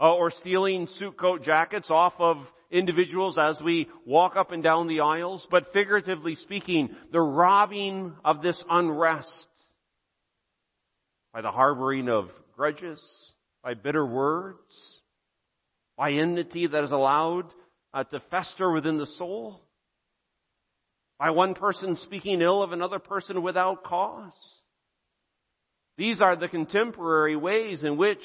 Uh, 0.00 0.14
or 0.14 0.30
stealing 0.30 0.86
suit 0.86 1.18
coat 1.18 1.42
jackets 1.44 1.90
off 1.90 2.14
of 2.18 2.38
individuals 2.70 3.36
as 3.36 3.60
we 3.60 3.86
walk 4.06 4.34
up 4.36 4.50
and 4.50 4.62
down 4.62 4.86
the 4.86 5.00
aisles, 5.00 5.46
but 5.50 5.74
figuratively 5.74 6.36
speaking, 6.36 6.88
the 7.12 7.20
robbing 7.20 8.14
of 8.24 8.40
this 8.40 8.64
unrest 8.70 9.46
by 11.32 11.40
the 11.40 11.50
harboring 11.50 12.08
of 12.08 12.30
grudges, 12.56 13.00
by 13.62 13.74
bitter 13.74 14.04
words, 14.04 15.00
by 15.96 16.12
enmity 16.12 16.66
that 16.66 16.84
is 16.84 16.90
allowed 16.90 17.46
uh, 17.92 18.04
to 18.04 18.20
fester 18.30 18.72
within 18.72 18.98
the 18.98 19.06
soul, 19.06 19.60
by 21.18 21.30
one 21.30 21.54
person 21.54 21.96
speaking 21.96 22.40
ill 22.40 22.62
of 22.62 22.72
another 22.72 22.98
person 22.98 23.42
without 23.42 23.84
cause. 23.84 24.32
These 25.98 26.20
are 26.20 26.36
the 26.36 26.48
contemporary 26.48 27.36
ways 27.36 27.84
in 27.84 27.98
which 27.98 28.22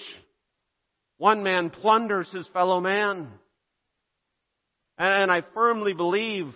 one 1.18 1.44
man 1.44 1.70
plunders 1.70 2.32
his 2.32 2.48
fellow 2.48 2.80
man. 2.80 3.28
And 4.98 5.30
I 5.30 5.44
firmly 5.54 5.94
believe 5.94 6.54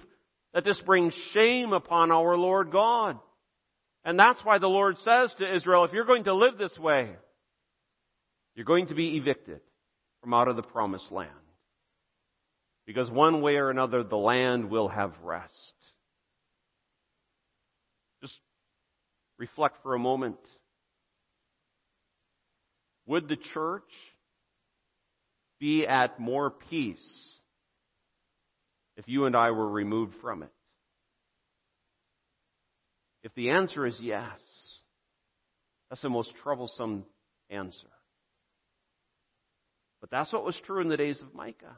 that 0.53 0.63
this 0.63 0.79
brings 0.82 1.13
shame 1.34 1.74
upon 1.74 2.12
our 2.12 2.38
Lord 2.38 2.72
God. 2.72 3.20
And 4.06 4.18
that's 4.18 4.44
why 4.44 4.58
the 4.58 4.68
Lord 4.68 4.98
says 5.00 5.34
to 5.38 5.56
Israel, 5.56 5.84
if 5.84 5.94
you're 5.94 6.06
going 6.06 6.24
to 6.24 6.34
live 6.34 6.58
this 6.58 6.77
way, 6.77 7.10
you're 8.56 8.65
going 8.65 8.88
to 8.88 8.96
be 8.96 9.18
evicted 9.18 9.62
from 10.22 10.34
out 10.34 10.48
of 10.48 10.56
the 10.56 10.63
promised 10.63 11.12
land. 11.12 11.29
Because 12.86 13.10
one 13.10 13.41
way 13.41 13.56
or 13.56 13.70
another, 13.70 14.03
the 14.03 14.18
land 14.18 14.70
will 14.70 14.88
have 14.88 15.13
rest. 15.24 15.74
Just 18.22 18.38
reflect 19.38 19.77
for 19.84 19.94
a 19.94 20.00
moment. 20.00 20.39
Would 23.06 23.27
the 23.27 23.38
church 23.53 23.84
be 25.60 25.86
at 25.86 26.20
more 26.20 26.50
peace 26.50 27.38
if 28.98 29.08
you 29.08 29.25
and 29.25 29.36
I 29.36 29.51
were 29.51 29.70
removed 29.70 30.15
from 30.22 30.44
it? 30.44 30.51
If 33.29 33.36
the 33.36 33.51
answer 33.51 33.86
is 33.86 34.00
yes, 34.01 34.39
that's 35.89 36.01
the 36.01 36.09
most 36.09 36.33
troublesome 36.41 37.05
answer. 37.51 37.88
But 40.01 40.09
that's 40.09 40.33
what 40.33 40.43
was 40.43 40.59
true 40.65 40.81
in 40.81 40.89
the 40.89 40.98
days 40.98 41.21
of 41.21 41.36
Micah. 41.36 41.77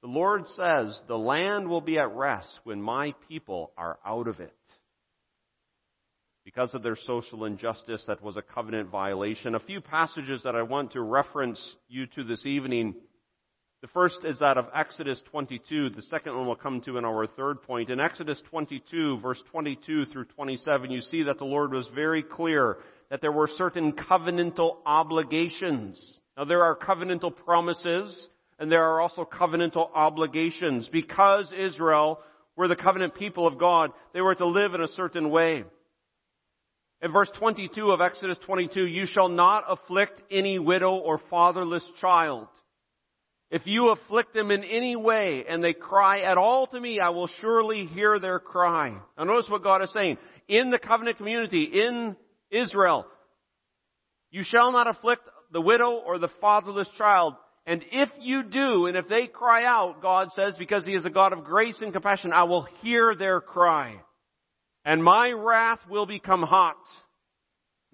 The 0.00 0.08
Lord 0.08 0.46
says, 0.48 0.98
the 1.06 1.18
land 1.18 1.68
will 1.68 1.82
be 1.82 1.98
at 1.98 2.16
rest 2.16 2.60
when 2.64 2.80
my 2.80 3.14
people 3.28 3.72
are 3.76 3.98
out 4.06 4.26
of 4.26 4.40
it. 4.40 4.56
Because 6.46 6.72
of 6.72 6.82
their 6.82 6.96
social 6.96 7.44
injustice, 7.44 8.02
that 8.06 8.22
was 8.22 8.38
a 8.38 8.42
covenant 8.42 8.88
violation. 8.88 9.54
A 9.54 9.60
few 9.60 9.82
passages 9.82 10.44
that 10.44 10.56
I 10.56 10.62
want 10.62 10.92
to 10.92 11.02
reference 11.02 11.62
you 11.88 12.06
to 12.06 12.24
this 12.24 12.46
evening 12.46 12.94
the 13.82 13.88
first 13.88 14.24
is 14.24 14.40
that 14.40 14.58
of 14.58 14.66
Exodus 14.74 15.22
22. 15.30 15.90
The 15.90 16.02
second 16.02 16.36
one 16.36 16.46
we'll 16.46 16.56
come 16.56 16.82
to 16.82 16.98
in 16.98 17.06
our 17.06 17.26
third 17.26 17.62
point. 17.62 17.88
In 17.88 17.98
Exodus 17.98 18.42
22, 18.50 19.20
verse 19.20 19.42
22 19.50 20.04
through 20.04 20.26
27, 20.26 20.90
you 20.90 21.00
see 21.00 21.22
that 21.22 21.38
the 21.38 21.46
Lord 21.46 21.72
was 21.72 21.88
very 21.94 22.22
clear 22.22 22.76
that 23.08 23.22
there 23.22 23.32
were 23.32 23.48
certain 23.48 23.92
covenantal 23.92 24.76
obligations. 24.84 26.18
Now 26.36 26.44
there 26.44 26.62
are 26.62 26.76
covenantal 26.76 27.34
promises 27.34 28.28
and 28.58 28.70
there 28.70 28.84
are 28.84 29.00
also 29.00 29.24
covenantal 29.24 29.88
obligations. 29.94 30.86
Because 30.92 31.50
Israel 31.50 32.20
were 32.56 32.68
the 32.68 32.76
covenant 32.76 33.14
people 33.14 33.46
of 33.46 33.58
God, 33.58 33.92
they 34.12 34.20
were 34.20 34.34
to 34.34 34.46
live 34.46 34.74
in 34.74 34.82
a 34.82 34.88
certain 34.88 35.30
way. 35.30 35.64
In 37.00 37.12
verse 37.12 37.30
22 37.38 37.90
of 37.90 38.02
Exodus 38.02 38.36
22, 38.44 38.86
you 38.86 39.06
shall 39.06 39.30
not 39.30 39.64
afflict 39.66 40.20
any 40.30 40.58
widow 40.58 40.96
or 40.96 41.16
fatherless 41.30 41.84
child. 41.98 42.46
If 43.50 43.66
you 43.66 43.90
afflict 43.90 44.32
them 44.32 44.52
in 44.52 44.62
any 44.62 44.94
way 44.94 45.44
and 45.48 45.62
they 45.62 45.72
cry 45.72 46.20
at 46.20 46.38
all 46.38 46.68
to 46.68 46.80
me, 46.80 47.00
I 47.00 47.08
will 47.08 47.26
surely 47.26 47.86
hear 47.86 48.20
their 48.20 48.38
cry. 48.38 48.90
Now 49.18 49.24
notice 49.24 49.50
what 49.50 49.64
God 49.64 49.82
is 49.82 49.92
saying. 49.92 50.18
In 50.46 50.70
the 50.70 50.78
covenant 50.78 51.16
community, 51.16 51.64
in 51.64 52.16
Israel, 52.50 53.06
you 54.30 54.44
shall 54.44 54.70
not 54.70 54.88
afflict 54.88 55.22
the 55.52 55.60
widow 55.60 55.92
or 55.92 56.18
the 56.18 56.30
fatherless 56.40 56.88
child. 56.96 57.34
And 57.66 57.84
if 57.90 58.08
you 58.20 58.44
do, 58.44 58.86
and 58.86 58.96
if 58.96 59.08
they 59.08 59.26
cry 59.26 59.64
out, 59.64 60.00
God 60.00 60.30
says, 60.32 60.56
because 60.56 60.86
He 60.86 60.94
is 60.94 61.04
a 61.04 61.10
God 61.10 61.32
of 61.32 61.44
grace 61.44 61.80
and 61.80 61.92
compassion, 61.92 62.32
I 62.32 62.44
will 62.44 62.62
hear 62.82 63.16
their 63.16 63.40
cry. 63.40 63.96
And 64.84 65.02
my 65.02 65.30
wrath 65.30 65.80
will 65.88 66.06
become 66.06 66.42
hot. 66.42 66.78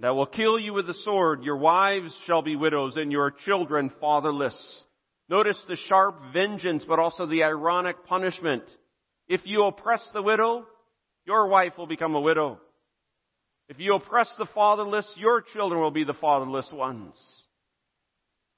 That 0.01 0.15
will 0.15 0.27
kill 0.27 0.59
you 0.59 0.75
with 0.75 0.87
the 0.87 0.95
sword. 0.95 1.43
Your 1.43 1.57
wives 1.57 2.17
shall 2.27 2.43
be 2.43 2.57
widows 2.57 2.97
and 2.97 3.11
your 3.11 3.31
children 3.31 3.91
fatherless. 3.99 4.85
Notice 5.29 5.63
the 5.69 5.77
sharp 5.77 6.17
vengeance, 6.33 6.85
but 6.87 6.99
also 6.99 7.27
the 7.27 7.45
ironic 7.45 8.05
punishment. 8.07 8.63
If 9.29 9.41
you 9.45 9.65
oppress 9.65 10.09
the 10.13 10.23
widow, 10.23 10.67
your 11.25 11.49
wife 11.49 11.73
will 11.77 11.89
become 11.89 12.15
a 12.15 12.21
widow. 12.21 12.61
If 13.69 13.81
you 13.81 13.95
oppress 13.95 14.33
the 14.39 14.47
fatherless, 14.47 15.13
your 15.17 15.41
children 15.41 15.81
will 15.81 15.91
be 15.91 16.05
the 16.05 16.15
fatherless 16.15 16.71
ones. 16.73 17.19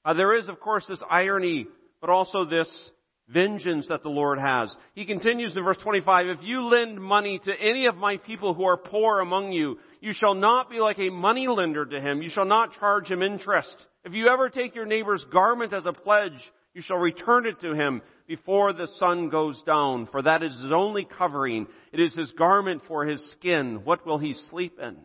Uh, 0.05 0.13
there 0.13 0.37
is, 0.37 0.47
of 0.47 0.59
course, 0.59 0.85
this 0.87 1.01
irony, 1.09 1.65
but 1.99 2.11
also 2.11 2.45
this 2.45 2.91
vengeance 3.27 3.87
that 3.87 4.03
the 4.03 4.09
Lord 4.09 4.39
has. 4.39 4.75
He 4.93 5.05
continues 5.05 5.55
in 5.55 5.63
verse 5.63 5.77
25, 5.77 6.27
if 6.27 6.39
you 6.43 6.61
lend 6.61 6.99
money 6.99 7.39
to 7.39 7.59
any 7.59 7.87
of 7.87 7.95
my 7.95 8.17
people 8.17 8.53
who 8.53 8.65
are 8.65 8.77
poor 8.77 9.19
among 9.19 9.51
you, 9.51 9.79
you 10.01 10.13
shall 10.13 10.33
not 10.33 10.69
be 10.69 10.79
like 10.79 10.99
a 10.99 11.09
money 11.09 11.47
lender 11.47 11.85
to 11.85 12.01
him. 12.01 12.21
You 12.21 12.29
shall 12.29 12.45
not 12.45 12.73
charge 12.79 13.09
him 13.09 13.21
interest. 13.21 13.75
If 14.03 14.13
you 14.13 14.29
ever 14.29 14.49
take 14.49 14.75
your 14.75 14.85
neighbor's 14.85 15.25
garment 15.25 15.73
as 15.73 15.85
a 15.85 15.93
pledge, 15.93 16.39
you 16.73 16.81
shall 16.81 16.97
return 16.97 17.45
it 17.45 17.59
to 17.61 17.73
him 17.73 18.01
before 18.27 18.73
the 18.73 18.87
sun 18.87 19.29
goes 19.29 19.61
down, 19.63 20.05
for 20.07 20.21
that 20.21 20.43
is 20.43 20.53
his 20.59 20.71
only 20.71 21.03
covering. 21.03 21.67
It 21.91 21.99
is 21.99 22.13
his 22.13 22.31
garment 22.33 22.83
for 22.87 23.05
his 23.05 23.23
skin. 23.31 23.81
What 23.83 24.05
will 24.05 24.19
he 24.19 24.33
sleep 24.33 24.77
in? 24.79 24.95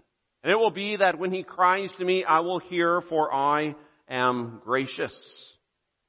And 0.42 0.52
it 0.52 0.58
will 0.58 0.70
be 0.70 0.96
that 0.96 1.18
when 1.18 1.32
he 1.32 1.42
cries 1.42 1.90
to 1.98 2.04
me, 2.04 2.22
I 2.22 2.40
will 2.40 2.58
hear, 2.58 3.00
for 3.00 3.32
I 3.32 3.74
am 4.08 4.60
gracious. 4.62 5.14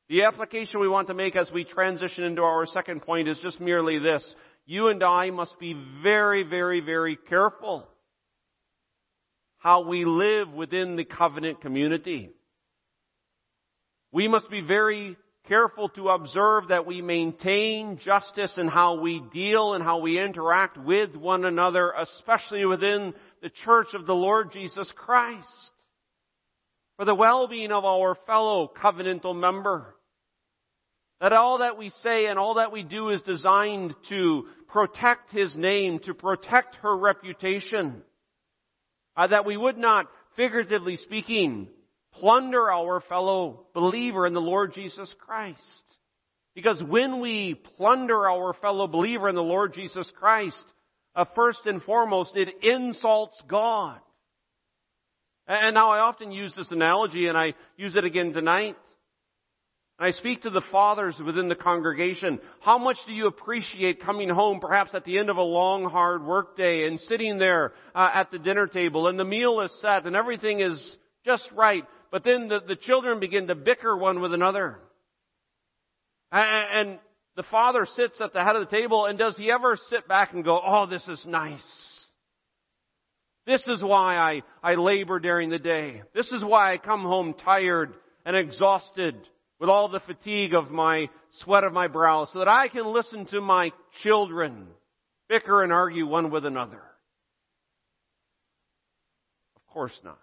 The 0.10 0.24
application 0.24 0.82
we 0.82 0.90
want 0.90 1.08
to 1.08 1.14
make 1.14 1.38
as 1.38 1.50
we 1.52 1.64
transition 1.64 2.26
into 2.26 2.42
our 2.44 2.66
second 2.66 3.04
point 3.04 3.30
is 3.30 3.40
just 3.40 3.62
merely 3.62 3.98
this. 3.98 4.36
You 4.66 4.90
and 4.90 5.02
I 5.04 5.30
must 5.30 5.58
be 5.58 5.74
very, 6.04 6.44
very, 6.44 6.82
very 6.82 7.16
careful 7.16 7.88
how 9.58 9.88
we 9.88 10.06
live 10.06 10.52
within 10.52 10.96
the 10.96 11.06
covenant 11.06 11.62
community. 11.62 12.30
We 14.12 14.28
must 14.28 14.50
be 14.52 14.62
very 14.62 15.18
careful 15.48 15.90
to 15.90 16.10
observe 16.10 16.70
that 16.70 16.86
we 16.86 17.02
maintain 17.02 17.98
justice 17.98 18.54
in 18.58 18.68
how 18.68 19.00
we 19.00 19.22
deal 19.32 19.74
and 19.74 19.84
how 19.84 20.00
we 20.00 20.20
interact 20.20 20.78
with 20.78 21.16
one 21.16 21.46
another, 21.46 21.92
especially 21.92 22.66
within 22.66 23.14
the 23.42 23.50
church 23.50 23.94
of 23.94 24.06
the 24.06 24.16
Lord 24.16 24.52
Jesus 24.52 24.92
Christ. 24.96 25.72
For 26.98 27.06
the 27.06 27.16
well-being 27.16 27.72
of 27.72 27.86
our 27.86 28.16
fellow 28.26 28.72
covenantal 28.82 29.36
member. 29.36 29.96
That 31.22 31.34
all 31.34 31.60
that 31.60 31.78
we 31.78 31.90
say 32.04 32.28
and 32.28 32.38
all 32.38 32.56
that 32.56 32.72
we 32.72 32.84
do 32.84 33.10
is 33.10 33.22
designed 33.22 33.96
to 34.10 34.46
protect 34.68 35.32
His 35.32 35.56
name, 35.56 36.00
to 36.00 36.14
protect 36.14 36.76
her 36.78 36.96
reputation. 36.96 38.02
Uh, 39.16 39.28
that 39.28 39.46
we 39.46 39.56
would 39.56 39.78
not, 39.78 40.08
figuratively 40.36 40.98
speaking, 40.98 41.70
plunder 42.20 42.72
our 42.72 43.02
fellow 43.02 43.66
believer 43.74 44.26
in 44.26 44.34
the 44.34 44.42
Lord 44.42 44.74
Jesus 44.74 45.14
Christ. 45.20 45.84
Because 46.56 46.82
when 46.82 47.20
we 47.20 47.54
plunder 47.54 48.30
our 48.30 48.54
fellow 48.54 48.88
believer 48.88 49.28
in 49.28 49.36
the 49.36 49.44
Lord 49.44 49.74
Jesus 49.74 50.10
Christ, 50.18 50.64
uh, 51.16 51.26
first 51.36 51.66
and 51.66 51.82
foremost, 51.84 52.36
it 52.36 52.64
insults 52.64 53.42
God. 53.48 54.00
And 55.48 55.76
now 55.76 55.92
I 55.92 56.00
often 56.00 56.32
use 56.32 56.56
this 56.56 56.72
analogy 56.72 57.28
and 57.28 57.38
I 57.38 57.54
use 57.78 57.96
it 57.96 58.04
again 58.04 58.34
tonight. 58.34 58.78
I 59.98 60.12
speak 60.12 60.42
to 60.42 60.50
the 60.50 60.62
fathers 60.62 61.18
within 61.24 61.48
the 61.48 61.56
congregation. 61.56 62.42
How 62.60 62.78
much 62.78 62.98
do 63.08 63.14
you 63.14 63.28
appreciate 63.28 64.02
coming 64.02 64.28
home 64.28 64.60
perhaps 64.60 64.94
at 64.94 65.06
the 65.06 65.20
end 65.20 65.30
of 65.30 65.38
a 65.38 65.44
long 65.44 65.86
hard 65.86 66.26
work 66.26 66.58
day 66.58 66.86
and 66.86 67.00
sitting 67.00 67.38
there 67.38 67.74
uh, 67.94 68.10
at 68.14 68.32
the 68.32 68.40
dinner 68.40 68.68
table 68.68 69.08
and 69.08 69.18
the 69.18 69.24
meal 69.24 69.62
is 69.62 69.72
set 69.80 70.06
and 70.06 70.16
everything 70.16 70.60
is 70.60 70.98
just 71.24 71.50
right 71.54 71.86
but 72.16 72.24
then 72.24 72.48
the, 72.48 72.62
the 72.66 72.78
children 72.78 73.20
begin 73.20 73.48
to 73.48 73.56
bicker 73.56 73.98
one 73.98 74.22
with 74.22 74.34
another. 74.34 74.80
And, 76.32 76.90
and 76.90 77.00
the 77.36 77.44
father 77.44 77.86
sits 77.86 78.22
at 78.22 78.32
the 78.32 78.42
head 78.42 78.56
of 78.56 78.70
the 78.70 78.74
table 78.74 79.06
and 79.06 79.20
does 79.20 79.36
he 79.36 79.52
ever 79.52 79.78
sit 79.90 80.08
back 80.08 80.32
and 80.32 80.42
go, 80.42 80.58
oh, 80.66 80.86
this 80.86 81.06
is 81.10 81.26
nice. 81.28 82.06
This 83.46 83.68
is 83.68 83.84
why 83.84 84.16
I, 84.16 84.44
I 84.64 84.76
labor 84.76 85.20
during 85.20 85.50
the 85.50 85.60
day. 85.60 86.04
This 86.14 86.32
is 86.32 86.42
why 86.42 86.72
I 86.72 86.78
come 86.78 87.02
home 87.02 87.34
tired 87.34 87.94
and 88.26 88.38
exhausted 88.38 89.16
with 89.60 89.70
all 89.70 89.90
the 89.90 90.00
fatigue 90.00 90.54
of 90.54 90.72
my 90.72 91.10
sweat 91.42 91.66
of 91.66 91.74
my 91.74 91.88
brow 91.88 92.30
so 92.32 92.40
that 92.40 92.48
I 92.48 92.70
can 92.70 92.86
listen 92.94 93.26
to 93.26 93.42
my 93.42 93.74
children 94.04 94.68
bicker 95.28 95.64
and 95.64 95.74
argue 95.74 96.08
one 96.08 96.32
with 96.32 96.46
another. 96.46 96.82
Of 99.58 99.74
course 99.74 100.00
not. 100.02 100.18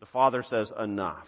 The 0.00 0.06
father 0.06 0.42
says, 0.42 0.72
enough. 0.78 1.26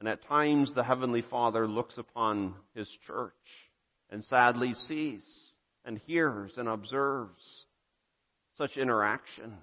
And 0.00 0.08
at 0.08 0.24
times 0.26 0.72
the 0.74 0.84
Heavenly 0.84 1.22
Father 1.22 1.66
looks 1.66 1.98
upon 1.98 2.54
His 2.74 2.88
church 3.06 3.32
and 4.10 4.22
sadly 4.24 4.74
sees 4.74 5.24
and 5.84 6.00
hears 6.06 6.52
and 6.56 6.68
observes 6.68 7.64
such 8.56 8.76
interaction. 8.76 9.54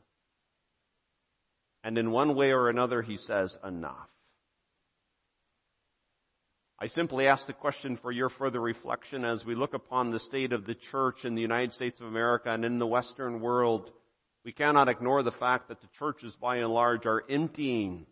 And 1.84 1.98
in 1.98 2.12
one 2.12 2.36
way 2.36 2.52
or 2.52 2.70
another, 2.70 3.02
He 3.02 3.18
says, 3.18 3.56
enough. 3.64 4.10
I 6.78 6.88
simply 6.88 7.28
ask 7.28 7.48
the 7.48 7.54
question 7.54 7.98
for 8.02 8.12
your 8.12 8.30
further 8.30 8.60
reflection 8.60 9.24
as 9.24 9.46
we 9.46 9.56
look 9.56 9.74
upon 9.74 10.12
the 10.12 10.20
state 10.20 10.52
of 10.52 10.66
the 10.66 10.76
church 10.92 11.24
in 11.24 11.36
the 11.36 11.42
United 11.42 11.72
States 11.74 12.02
of 12.02 12.08
America 12.08 12.52
and 12.52 12.66
in 12.66 12.80
the 12.80 12.88
Western 12.88 13.40
world. 13.40 13.92
We 14.46 14.52
cannot 14.52 14.88
ignore 14.88 15.24
the 15.24 15.32
fact 15.32 15.68
that 15.70 15.82
the 15.82 15.88
churches 16.00 16.34
by 16.40 16.58
and 16.58 16.72
large 16.72 17.06
are 17.06 17.24
emptying. 17.28 18.06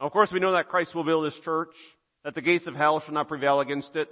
Now, 0.00 0.06
of 0.06 0.12
course, 0.12 0.32
we 0.32 0.40
know 0.40 0.52
that 0.52 0.68
Christ 0.68 0.94
will 0.94 1.04
build 1.04 1.24
his 1.24 1.38
church, 1.44 1.72
that 2.24 2.34
the 2.34 2.42
gates 2.42 2.66
of 2.66 2.74
hell 2.74 3.00
shall 3.00 3.14
not 3.14 3.28
prevail 3.28 3.60
against 3.60 3.94
it. 3.94 4.08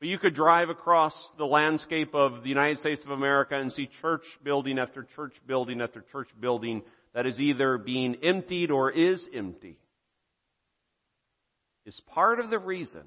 But 0.00 0.08
you 0.08 0.18
could 0.18 0.34
drive 0.34 0.68
across 0.68 1.14
the 1.38 1.46
landscape 1.46 2.14
of 2.14 2.42
the 2.42 2.48
United 2.48 2.80
States 2.80 3.04
of 3.04 3.10
America 3.10 3.54
and 3.54 3.72
see 3.72 3.88
church 4.00 4.24
building 4.42 4.78
after 4.78 5.06
church 5.14 5.34
building 5.46 5.80
after 5.80 6.04
church 6.10 6.28
building 6.40 6.82
that 7.14 7.26
is 7.26 7.38
either 7.38 7.78
being 7.78 8.16
emptied 8.16 8.70
or 8.70 8.90
is 8.90 9.26
empty 9.32 9.78
is 11.86 12.00
part 12.00 12.40
of 12.40 12.50
the 12.50 12.58
reason 12.58 13.02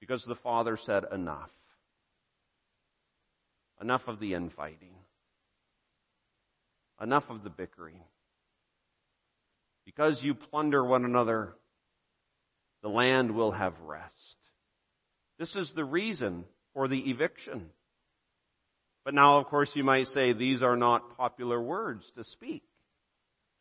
because 0.00 0.24
the 0.24 0.34
Father 0.36 0.76
said 0.76 1.04
enough. 1.12 1.50
Enough 3.80 4.02
of 4.08 4.20
the 4.20 4.34
infighting. 4.34 4.94
Enough 7.00 7.24
of 7.30 7.42
the 7.42 7.50
bickering. 7.50 8.00
Because 9.86 10.22
you 10.22 10.34
plunder 10.34 10.84
one 10.84 11.04
another, 11.04 11.54
the 12.82 12.88
land 12.88 13.34
will 13.34 13.52
have 13.52 13.74
rest. 13.80 14.36
This 15.38 15.56
is 15.56 15.72
the 15.74 15.84
reason 15.84 16.44
for 16.74 16.88
the 16.88 17.10
eviction. 17.10 17.70
But 19.04 19.14
now, 19.14 19.38
of 19.38 19.46
course, 19.46 19.70
you 19.74 19.82
might 19.82 20.08
say 20.08 20.32
these 20.32 20.62
are 20.62 20.76
not 20.76 21.16
popular 21.16 21.60
words 21.60 22.04
to 22.16 22.24
speak. 22.24 22.62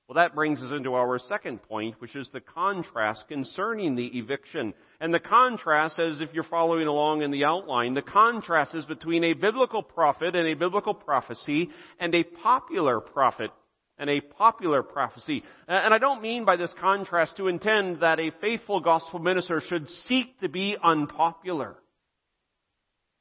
Well, 0.10 0.16
that 0.16 0.34
brings 0.34 0.64
us 0.64 0.72
into 0.72 0.96
our 0.96 1.20
second 1.20 1.62
point, 1.62 2.02
which 2.02 2.16
is 2.16 2.28
the 2.30 2.42
contrast 2.42 3.28
concerning 3.28 3.94
the 3.94 4.18
eviction. 4.18 4.74
And 5.00 5.14
the 5.14 5.20
contrast, 5.20 6.00
as 6.00 6.20
if 6.20 6.34
you're 6.34 6.44
following 6.44 6.88
along 6.88 7.22
in 7.22 7.30
the 7.30 7.46
outline, 7.46 7.94
the 7.94 8.02
contrast 8.02 8.74
is 8.74 8.86
between 8.86 9.24
a 9.24 9.34
biblical 9.34 9.84
prophet 9.84 10.36
and 10.36 10.48
a 10.48 10.56
biblical 10.56 10.96
prophecy 10.96 11.70
and 12.00 12.16
a 12.16 12.24
popular 12.24 13.00
prophet 13.00 13.52
and 14.00 14.10
a 14.10 14.20
popular 14.20 14.82
prophecy. 14.82 15.44
And 15.68 15.94
I 15.94 16.00
don't 16.00 16.24
mean 16.24 16.44
by 16.44 16.56
this 16.56 16.74
contrast 16.82 17.38
to 17.38 17.48
intend 17.48 18.00
that 18.00 18.20
a 18.20 18.32
faithful 18.42 18.80
gospel 18.80 19.20
minister 19.20 19.62
should 19.62 19.92
seek 19.92 20.40
to 20.40 20.50
be 20.50 20.76
unpopular. 20.84 21.76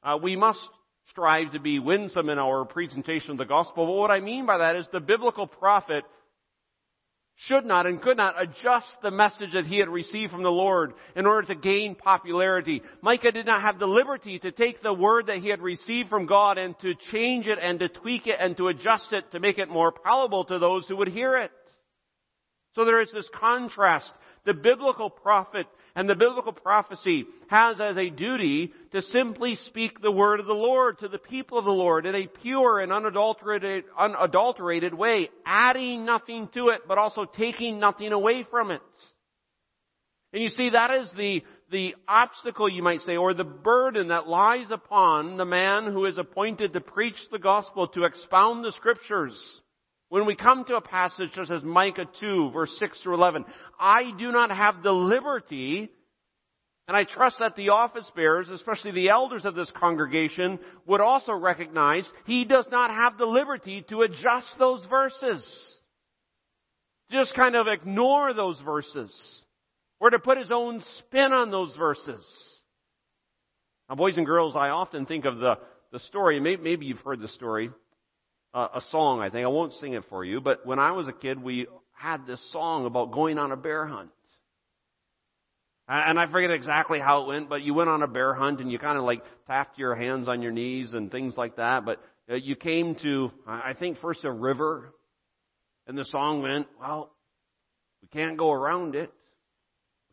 Uh, 0.01 0.17
we 0.19 0.35
must 0.35 0.67
strive 1.11 1.51
to 1.51 1.59
be 1.59 1.77
winsome 1.77 2.29
in 2.29 2.39
our 2.39 2.65
presentation 2.65 3.29
of 3.29 3.37
the 3.37 3.45
gospel, 3.45 3.85
but 3.85 3.93
what 3.93 4.09
I 4.09 4.21
mean 4.21 4.47
by 4.47 4.57
that 4.57 4.75
is 4.75 4.87
the 4.91 4.99
biblical 4.99 5.45
prophet 5.45 6.03
should 7.41 7.65
not 7.65 7.85
and 7.85 8.01
could 8.01 8.17
not 8.17 8.41
adjust 8.41 8.97
the 9.01 9.11
message 9.11 9.53
that 9.53 9.65
he 9.65 9.77
had 9.77 9.87
received 9.87 10.29
from 10.29 10.43
the 10.43 10.51
Lord 10.51 10.93
in 11.15 11.25
order 11.25 11.47
to 11.47 11.55
gain 11.55 11.95
popularity. 11.95 12.81
Micah 13.01 13.31
did 13.31 13.45
not 13.45 13.61
have 13.61 13.79
the 13.79 13.87
liberty 13.87 14.39
to 14.39 14.51
take 14.51 14.81
the 14.81 14.93
word 14.93 15.27
that 15.27 15.37
he 15.37 15.47
had 15.47 15.61
received 15.61 16.09
from 16.09 16.25
God 16.25 16.57
and 16.57 16.77
to 16.79 16.95
change 17.11 17.47
it 17.47 17.57
and 17.57 17.79
to 17.79 17.87
tweak 17.87 18.27
it 18.27 18.35
and 18.41 18.57
to 18.57 18.67
adjust 18.67 19.13
it 19.13 19.31
to 19.31 19.39
make 19.39 19.57
it 19.57 19.69
more 19.69 19.93
palatable 19.93 20.43
to 20.45 20.59
those 20.59 20.85
who 20.85 20.97
would 20.97 21.07
hear 21.07 21.37
it. 21.37 21.51
So 22.75 22.83
there 22.83 23.01
is 23.01 23.11
this 23.13 23.29
contrast. 23.33 24.11
The 24.43 24.53
biblical 24.53 25.09
prophet 25.09 25.67
and 25.99 26.07
the 26.07 26.15
biblical 26.15 26.53
prophecy 26.53 27.25
has 27.49 27.81
as 27.81 27.97
a 27.97 28.09
duty 28.09 28.71
to 28.91 29.01
simply 29.01 29.55
speak 29.55 30.01
the 30.01 30.09
word 30.09 30.39
of 30.39 30.45
the 30.45 30.53
Lord 30.53 30.97
to 30.99 31.09
the 31.09 31.17
people 31.17 31.57
of 31.57 31.65
the 31.65 31.71
Lord 31.71 32.05
in 32.05 32.15
a 32.15 32.25
pure 32.25 32.79
and 32.79 32.93
unadulterated, 32.93 33.83
unadulterated 33.99 34.93
way, 34.93 35.29
adding 35.45 36.05
nothing 36.05 36.47
to 36.53 36.69
it, 36.69 36.83
but 36.87 36.97
also 36.97 37.25
taking 37.25 37.79
nothing 37.81 38.13
away 38.13 38.45
from 38.49 38.71
it. 38.71 38.81
And 40.31 40.41
you 40.41 40.47
see, 40.47 40.69
that 40.69 40.89
is 40.89 41.11
the, 41.17 41.43
the 41.69 41.95
obstacle, 42.07 42.69
you 42.69 42.81
might 42.81 43.01
say, 43.01 43.17
or 43.17 43.33
the 43.33 43.43
burden 43.43 44.07
that 44.07 44.25
lies 44.25 44.71
upon 44.71 45.35
the 45.35 45.43
man 45.43 45.91
who 45.91 46.05
is 46.05 46.17
appointed 46.17 46.71
to 46.71 46.79
preach 46.79 47.19
the 47.29 47.39
gospel, 47.39 47.89
to 47.89 48.05
expound 48.05 48.63
the 48.63 48.71
scriptures. 48.71 49.61
When 50.09 50.25
we 50.25 50.35
come 50.35 50.65
to 50.65 50.75
a 50.75 50.81
passage 50.81 51.33
such 51.35 51.51
as 51.51 51.63
Micah 51.63 52.07
2 52.19 52.49
verse 52.51 52.75
6 52.79 52.99
through 53.01 53.13
11, 53.13 53.45
I 53.79 54.11
do 54.17 54.31
not 54.31 54.51
have 54.51 54.81
the 54.81 54.91
liberty, 54.91 55.89
and 56.87 56.97
I 56.97 57.03
trust 57.03 57.37
that 57.39 57.55
the 57.55 57.69
office 57.69 58.11
bearers, 58.15 58.49
especially 58.49 58.91
the 58.91 59.09
elders 59.09 59.45
of 59.45 59.53
this 59.53 59.69
congregation, 59.69 60.57
would 60.87 60.99
also 60.99 61.33
recognize 61.33 62.11
he 62.25 62.43
does 62.43 62.65
not 62.71 62.89
have 62.89 63.19
the 63.19 63.27
liberty 63.27 63.85
to 63.89 64.01
adjust 64.01 64.57
those 64.57 64.83
verses. 64.85 65.77
Just 67.11 67.35
kind 67.35 67.55
of 67.55 67.67
ignore 67.67 68.33
those 68.33 68.59
verses. 68.61 69.43
Or 69.99 70.09
to 70.09 70.17
put 70.17 70.39
his 70.39 70.51
own 70.51 70.81
spin 70.97 71.33
on 71.33 71.51
those 71.51 71.75
verses. 71.75 72.25
Now 73.87 73.95
boys 73.95 74.17
and 74.17 74.25
girls, 74.25 74.55
I 74.55 74.69
often 74.69 75.05
think 75.05 75.25
of 75.25 75.37
the, 75.37 75.59
the 75.91 75.99
story, 75.99 76.39
maybe, 76.39 76.63
maybe 76.63 76.85
you've 76.87 77.01
heard 77.01 77.21
the 77.21 77.27
story, 77.27 77.69
uh, 78.53 78.67
a 78.75 78.81
song, 78.89 79.21
I 79.21 79.29
think. 79.29 79.45
I 79.45 79.49
won't 79.49 79.73
sing 79.73 79.93
it 79.93 80.03
for 80.09 80.23
you, 80.25 80.41
but 80.41 80.65
when 80.65 80.79
I 80.79 80.91
was 80.91 81.07
a 81.07 81.13
kid, 81.13 81.41
we 81.41 81.67
had 81.93 82.25
this 82.25 82.41
song 82.51 82.85
about 82.85 83.11
going 83.11 83.37
on 83.37 83.51
a 83.51 83.57
bear 83.57 83.85
hunt. 83.85 84.09
And 85.91 86.19
I 86.19 86.31
forget 86.31 86.51
exactly 86.51 86.99
how 86.99 87.23
it 87.23 87.27
went, 87.27 87.49
but 87.49 87.63
you 87.63 87.73
went 87.73 87.89
on 87.89 88.03
a 88.03 88.07
bear 88.07 88.35
hunt 88.35 88.61
and 88.61 88.71
you 88.71 88.77
kind 88.77 88.97
of 88.97 89.05
like 89.05 89.23
tapped 89.47 89.79
your 89.79 89.95
hands 89.95 90.29
on 90.29 90.43
your 90.43 90.51
knees 90.51 90.93
and 90.93 91.09
things 91.11 91.35
like 91.35 91.55
that. 91.55 91.83
But 91.83 91.99
uh, 92.29 92.35
you 92.35 92.55
came 92.55 92.95
to, 93.01 93.31
I 93.47 93.73
think 93.73 93.97
first 93.99 94.23
a 94.23 94.31
river, 94.31 94.93
and 95.87 95.97
the 95.97 96.05
song 96.05 96.43
went, 96.43 96.67
well, 96.79 97.11
we 98.03 98.07
can't 98.07 98.37
go 98.37 98.51
around 98.51 98.93
it. 98.93 99.11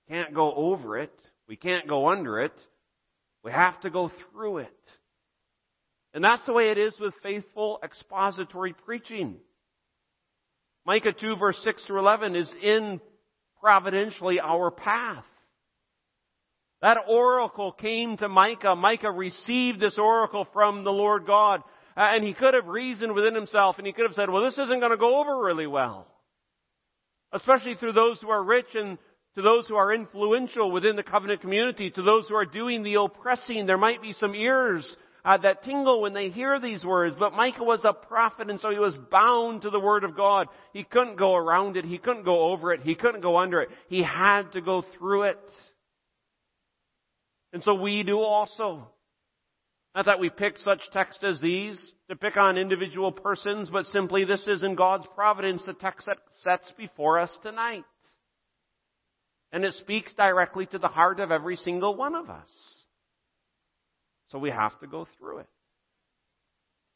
We 0.08 0.14
can't 0.14 0.34
go 0.34 0.54
over 0.54 0.96
it. 0.96 1.12
We 1.46 1.56
can't 1.56 1.86
go 1.86 2.08
under 2.08 2.40
it. 2.40 2.54
We 3.44 3.52
have 3.52 3.78
to 3.82 3.90
go 3.90 4.10
through 4.32 4.58
it. 4.58 4.72
And 6.16 6.24
that's 6.24 6.46
the 6.46 6.54
way 6.54 6.70
it 6.70 6.78
is 6.78 6.98
with 6.98 7.12
faithful 7.22 7.78
expository 7.84 8.72
preaching. 8.72 9.36
Micah 10.86 11.12
2 11.12 11.36
verse 11.36 11.62
6 11.62 11.82
through 11.82 11.98
11 11.98 12.34
is 12.34 12.50
in 12.62 13.02
providentially 13.60 14.40
our 14.40 14.70
path. 14.70 15.26
That 16.80 17.04
oracle 17.06 17.70
came 17.70 18.16
to 18.16 18.30
Micah. 18.30 18.74
Micah 18.74 19.10
received 19.10 19.78
this 19.78 19.98
oracle 19.98 20.48
from 20.54 20.84
the 20.84 20.90
Lord 20.90 21.26
God. 21.26 21.60
And 21.96 22.24
he 22.24 22.32
could 22.32 22.54
have 22.54 22.66
reasoned 22.66 23.12
within 23.12 23.34
himself 23.34 23.76
and 23.76 23.86
he 23.86 23.92
could 23.92 24.06
have 24.06 24.14
said, 24.14 24.30
well, 24.30 24.42
this 24.42 24.56
isn't 24.56 24.80
going 24.80 24.92
to 24.92 24.96
go 24.96 25.20
over 25.20 25.44
really 25.44 25.66
well. 25.66 26.06
Especially 27.30 27.74
through 27.74 27.92
those 27.92 28.22
who 28.22 28.30
are 28.30 28.42
rich 28.42 28.74
and 28.74 28.96
to 29.34 29.42
those 29.42 29.68
who 29.68 29.76
are 29.76 29.92
influential 29.92 30.70
within 30.70 30.96
the 30.96 31.02
covenant 31.02 31.42
community, 31.42 31.90
to 31.90 32.00
those 32.00 32.26
who 32.26 32.36
are 32.36 32.46
doing 32.46 32.82
the 32.82 32.94
oppressing. 32.94 33.66
There 33.66 33.76
might 33.76 34.00
be 34.00 34.14
some 34.14 34.34
ears 34.34 34.96
uh, 35.26 35.36
that 35.38 35.64
tingle 35.64 36.00
when 36.00 36.14
they 36.14 36.28
hear 36.28 36.60
these 36.60 36.84
words. 36.84 37.16
But 37.18 37.32
Micah 37.32 37.64
was 37.64 37.80
a 37.84 37.92
prophet 37.92 38.48
and 38.48 38.60
so 38.60 38.70
he 38.70 38.78
was 38.78 38.96
bound 39.10 39.62
to 39.62 39.70
the 39.70 39.80
word 39.80 40.04
of 40.04 40.16
God. 40.16 40.46
He 40.72 40.84
couldn't 40.84 41.16
go 41.16 41.34
around 41.34 41.76
it. 41.76 41.84
He 41.84 41.98
couldn't 41.98 42.24
go 42.24 42.52
over 42.52 42.72
it. 42.72 42.80
He 42.82 42.94
couldn't 42.94 43.22
go 43.22 43.36
under 43.36 43.60
it. 43.60 43.70
He 43.88 44.04
had 44.04 44.52
to 44.52 44.60
go 44.60 44.84
through 44.96 45.24
it. 45.24 45.40
And 47.52 47.64
so 47.64 47.74
we 47.74 48.04
do 48.04 48.20
also. 48.20 48.88
Not 49.96 50.04
that 50.06 50.20
we 50.20 50.30
pick 50.30 50.58
such 50.58 50.90
texts 50.92 51.24
as 51.24 51.40
these 51.40 51.92
to 52.08 52.14
pick 52.14 52.36
on 52.36 52.56
individual 52.56 53.10
persons, 53.10 53.68
but 53.68 53.86
simply 53.86 54.24
this 54.24 54.46
is 54.46 54.62
in 54.62 54.76
God's 54.76 55.06
providence 55.16 55.64
the 55.64 55.72
text 55.72 56.06
that 56.06 56.18
sets 56.42 56.70
before 56.78 57.18
us 57.18 57.36
tonight. 57.42 57.84
And 59.50 59.64
it 59.64 59.72
speaks 59.72 60.12
directly 60.14 60.66
to 60.66 60.78
the 60.78 60.86
heart 60.86 61.18
of 61.18 61.32
every 61.32 61.56
single 61.56 61.96
one 61.96 62.14
of 62.14 62.30
us. 62.30 62.75
So 64.30 64.38
we 64.38 64.50
have 64.50 64.78
to 64.80 64.86
go 64.86 65.06
through 65.18 65.38
it. 65.38 65.48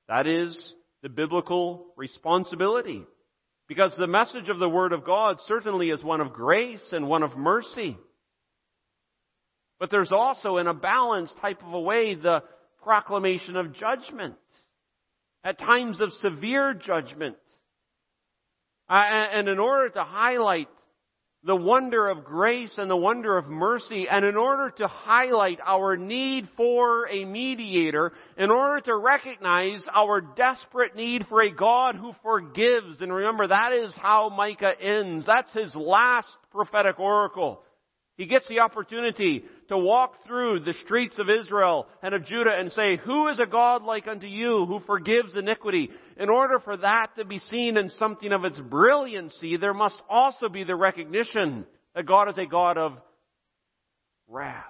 That 0.08 0.26
is 0.26 0.74
the 1.02 1.08
biblical 1.08 1.86
responsibility. 1.96 3.04
Because 3.68 3.94
the 3.96 4.08
message 4.08 4.48
of 4.48 4.58
the 4.58 4.68
Word 4.68 4.92
of 4.92 5.04
God 5.04 5.38
certainly 5.46 5.90
is 5.90 6.02
one 6.02 6.20
of 6.20 6.32
grace 6.32 6.88
and 6.92 7.06
one 7.06 7.22
of 7.22 7.36
mercy. 7.36 7.96
But 9.78 9.90
there's 9.90 10.10
also, 10.10 10.56
in 10.56 10.66
a 10.66 10.74
balanced 10.74 11.36
type 11.38 11.62
of 11.64 11.72
a 11.72 11.80
way, 11.80 12.16
the 12.16 12.42
proclamation 12.82 13.56
of 13.56 13.72
judgment. 13.72 14.34
At 15.44 15.58
times 15.58 16.00
of 16.00 16.12
severe 16.14 16.74
judgment. 16.74 17.36
Uh, 18.88 19.00
and 19.32 19.48
in 19.48 19.60
order 19.60 19.90
to 19.90 20.02
highlight 20.02 20.68
the 21.42 21.56
wonder 21.56 22.08
of 22.08 22.24
grace 22.24 22.74
and 22.76 22.90
the 22.90 22.96
wonder 22.96 23.38
of 23.38 23.48
mercy, 23.48 24.06
and 24.08 24.24
in 24.24 24.36
order 24.36 24.70
to 24.76 24.86
highlight 24.86 25.58
our 25.64 25.96
need 25.96 26.48
for 26.56 27.08
a 27.08 27.24
mediator, 27.24 28.12
in 28.36 28.50
order 28.50 28.80
to 28.82 28.96
recognize 28.96 29.86
our 29.92 30.20
desperate 30.20 30.94
need 30.94 31.26
for 31.28 31.40
a 31.40 31.50
God 31.50 31.96
who 31.96 32.12
forgives, 32.22 33.00
and 33.00 33.12
remember 33.12 33.46
that 33.46 33.72
is 33.72 33.94
how 33.94 34.28
Micah 34.28 34.78
ends. 34.78 35.24
That's 35.24 35.52
his 35.54 35.74
last 35.74 36.28
prophetic 36.52 37.00
oracle. 37.00 37.62
He 38.20 38.26
gets 38.26 38.46
the 38.48 38.60
opportunity 38.60 39.46
to 39.70 39.78
walk 39.78 40.26
through 40.26 40.60
the 40.60 40.74
streets 40.84 41.18
of 41.18 41.28
Israel 41.30 41.86
and 42.02 42.14
of 42.14 42.26
Judah 42.26 42.50
and 42.54 42.70
say, 42.70 42.98
Who 42.98 43.28
is 43.28 43.38
a 43.38 43.46
God 43.46 43.82
like 43.82 44.06
unto 44.06 44.26
you 44.26 44.66
who 44.66 44.80
forgives 44.80 45.34
iniquity? 45.34 45.88
In 46.18 46.28
order 46.28 46.58
for 46.58 46.76
that 46.76 47.16
to 47.16 47.24
be 47.24 47.38
seen 47.38 47.78
in 47.78 47.88
something 47.88 48.30
of 48.30 48.44
its 48.44 48.60
brilliancy, 48.60 49.56
there 49.56 49.72
must 49.72 49.98
also 50.06 50.50
be 50.50 50.64
the 50.64 50.76
recognition 50.76 51.64
that 51.94 52.04
God 52.04 52.28
is 52.28 52.36
a 52.36 52.44
God 52.44 52.76
of 52.76 52.92
wrath. 54.28 54.66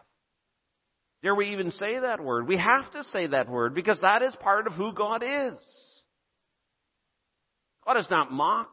Dare 1.24 1.34
we 1.34 1.46
even 1.48 1.72
say 1.72 1.98
that 1.98 2.22
word? 2.22 2.46
We 2.46 2.56
have 2.56 2.88
to 2.92 3.02
say 3.02 3.26
that 3.26 3.50
word 3.50 3.74
because 3.74 4.00
that 4.00 4.22
is 4.22 4.36
part 4.36 4.68
of 4.68 4.74
who 4.74 4.92
God 4.92 5.24
is. 5.24 5.56
God 7.84 7.96
is 7.98 8.08
not 8.08 8.30
mocked. 8.30 8.70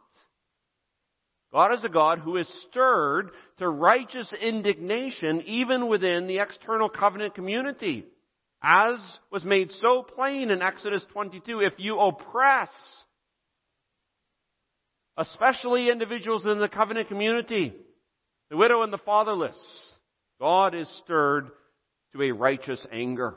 God 1.53 1.73
is 1.73 1.83
a 1.83 1.89
God 1.89 2.19
who 2.19 2.37
is 2.37 2.47
stirred 2.69 3.31
to 3.57 3.69
righteous 3.69 4.33
indignation 4.33 5.41
even 5.43 5.87
within 5.87 6.27
the 6.27 6.39
external 6.39 6.89
covenant 6.89 7.35
community. 7.35 8.05
As 8.61 8.99
was 9.31 9.45
made 9.45 9.71
so 9.71 10.03
plain 10.03 10.49
in 10.49 10.61
Exodus 10.61 11.05
22, 11.13 11.61
if 11.61 11.73
you 11.77 11.99
oppress, 11.99 12.69
especially 15.15 15.89
individuals 15.89 16.45
in 16.45 16.59
the 16.59 16.67
covenant 16.67 17.07
community, 17.07 17.73
the 18.49 18.57
widow 18.57 18.81
and 18.81 18.91
the 18.91 18.97
fatherless, 18.97 19.93
God 20.39 20.75
is 20.75 20.89
stirred 21.03 21.49
to 22.13 22.23
a 22.23 22.31
righteous 22.31 22.85
anger. 22.91 23.35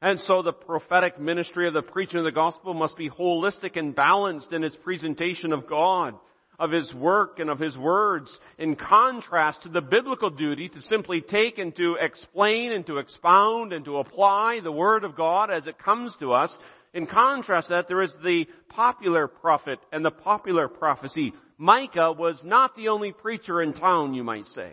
And 0.00 0.20
so 0.20 0.42
the 0.42 0.52
prophetic 0.52 1.18
ministry 1.18 1.66
of 1.66 1.74
the 1.74 1.82
preaching 1.82 2.18
of 2.18 2.24
the 2.24 2.32
gospel 2.32 2.74
must 2.74 2.96
be 2.96 3.10
holistic 3.10 3.76
and 3.76 3.94
balanced 3.94 4.52
in 4.52 4.62
its 4.62 4.76
presentation 4.76 5.52
of 5.52 5.68
God 5.68 6.14
of 6.58 6.70
His 6.70 6.92
work 6.92 7.38
and 7.38 7.50
of 7.50 7.58
His 7.58 7.76
words 7.76 8.36
in 8.58 8.76
contrast 8.76 9.62
to 9.62 9.68
the 9.68 9.80
biblical 9.80 10.30
duty 10.30 10.68
to 10.68 10.80
simply 10.82 11.20
take 11.20 11.58
and 11.58 11.74
to 11.76 11.96
explain 12.00 12.72
and 12.72 12.86
to 12.86 12.98
expound 12.98 13.72
and 13.72 13.84
to 13.84 13.98
apply 13.98 14.60
the 14.62 14.72
Word 14.72 15.04
of 15.04 15.16
God 15.16 15.50
as 15.50 15.66
it 15.66 15.78
comes 15.78 16.14
to 16.16 16.32
us. 16.32 16.56
In 16.94 17.06
contrast 17.06 17.68
to 17.68 17.74
that, 17.74 17.88
there 17.88 18.02
is 18.02 18.14
the 18.24 18.46
popular 18.68 19.28
prophet 19.28 19.78
and 19.92 20.04
the 20.04 20.10
popular 20.10 20.68
prophecy. 20.68 21.32
Micah 21.58 22.12
was 22.12 22.38
not 22.42 22.74
the 22.76 22.88
only 22.88 23.12
preacher 23.12 23.60
in 23.62 23.72
town, 23.72 24.14
you 24.14 24.24
might 24.24 24.46
say. 24.48 24.72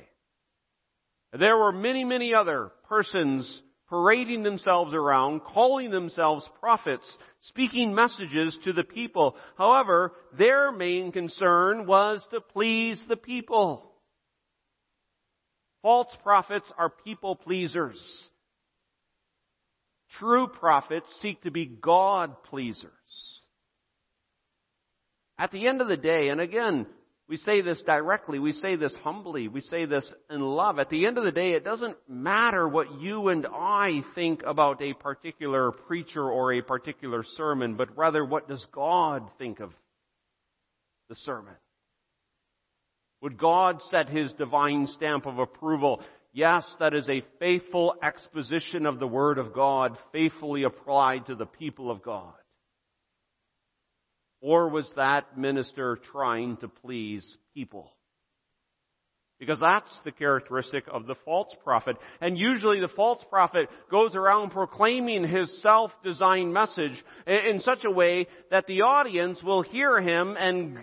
There 1.37 1.57
were 1.57 1.71
many, 1.71 2.05
many 2.05 2.33
other 2.33 2.71
persons 2.87 3.61
parading 3.89 4.43
themselves 4.43 4.93
around, 4.93 5.41
calling 5.41 5.91
themselves 5.91 6.49
prophets, 6.59 7.17
speaking 7.41 7.93
messages 7.93 8.57
to 8.63 8.73
the 8.73 8.83
people. 8.83 9.35
However, 9.57 10.13
their 10.37 10.71
main 10.71 11.11
concern 11.11 11.85
was 11.85 12.25
to 12.31 12.41
please 12.41 13.03
the 13.07 13.17
people. 13.17 13.91
False 15.81 16.15
prophets 16.23 16.71
are 16.77 16.89
people 16.89 17.35
pleasers. 17.35 18.29
True 20.17 20.47
prophets 20.47 21.13
seek 21.21 21.41
to 21.43 21.51
be 21.51 21.65
God 21.65 22.43
pleasers. 22.43 22.91
At 25.37 25.51
the 25.51 25.67
end 25.67 25.81
of 25.81 25.87
the 25.87 25.97
day, 25.97 26.29
and 26.29 26.39
again, 26.39 26.87
we 27.27 27.37
say 27.37 27.61
this 27.61 27.81
directly. 27.81 28.37
We 28.37 28.51
say 28.51 28.75
this 28.75 28.93
humbly. 29.03 29.47
We 29.47 29.61
say 29.61 29.85
this 29.85 30.13
in 30.29 30.41
love. 30.41 30.77
At 30.77 30.89
the 30.89 31.07
end 31.07 31.17
of 31.17 31.23
the 31.23 31.31
day, 31.31 31.53
it 31.53 31.63
doesn't 31.63 31.97
matter 32.07 32.67
what 32.67 33.01
you 33.01 33.29
and 33.29 33.47
I 33.51 34.03
think 34.13 34.43
about 34.45 34.81
a 34.81 34.93
particular 34.93 35.71
preacher 35.71 36.23
or 36.23 36.53
a 36.53 36.61
particular 36.61 37.23
sermon, 37.23 37.75
but 37.75 37.97
rather 37.97 38.23
what 38.23 38.47
does 38.47 38.63
God 38.71 39.31
think 39.39 39.59
of 39.59 39.71
the 41.09 41.15
sermon? 41.15 41.55
Would 43.21 43.39
God 43.39 43.81
set 43.81 44.07
his 44.07 44.31
divine 44.33 44.85
stamp 44.85 45.25
of 45.25 45.39
approval? 45.39 46.03
Yes, 46.31 46.63
that 46.79 46.93
is 46.93 47.09
a 47.09 47.23
faithful 47.39 47.95
exposition 48.03 48.85
of 48.85 48.99
the 48.99 49.07
Word 49.07 49.39
of 49.39 49.51
God, 49.51 49.97
faithfully 50.11 50.61
applied 50.61 51.25
to 51.25 51.35
the 51.35 51.47
people 51.47 51.89
of 51.89 52.03
God. 52.03 52.33
Or 54.45 54.69
was 54.69 54.87
that 54.95 55.39
minister 55.39 55.97
trying 56.11 56.57
to 56.57 56.67
please 56.67 57.35
people? 57.55 57.91
Because 59.39 59.59
that's 59.59 59.99
the 60.05 60.11
characteristic 60.11 60.83
of 60.87 61.07
the 61.07 61.15
false 61.25 61.51
prophet. 61.63 61.97
And 62.21 62.37
usually 62.37 62.79
the 62.79 62.87
false 62.87 63.25
prophet 63.27 63.69
goes 63.89 64.15
around 64.15 64.51
proclaiming 64.51 65.27
his 65.27 65.63
self-designed 65.63 66.53
message 66.53 67.03
in 67.25 67.59
such 67.59 67.85
a 67.85 67.89
way 67.91 68.27
that 68.51 68.67
the 68.67 68.83
audience 68.83 69.41
will 69.41 69.63
hear 69.63 69.99
him 69.99 70.35
and 70.37 70.77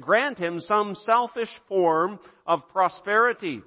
grant 0.00 0.38
him 0.38 0.60
some 0.60 0.94
selfish 0.94 1.50
form 1.68 2.20
of 2.46 2.68
prosperity. 2.68 3.62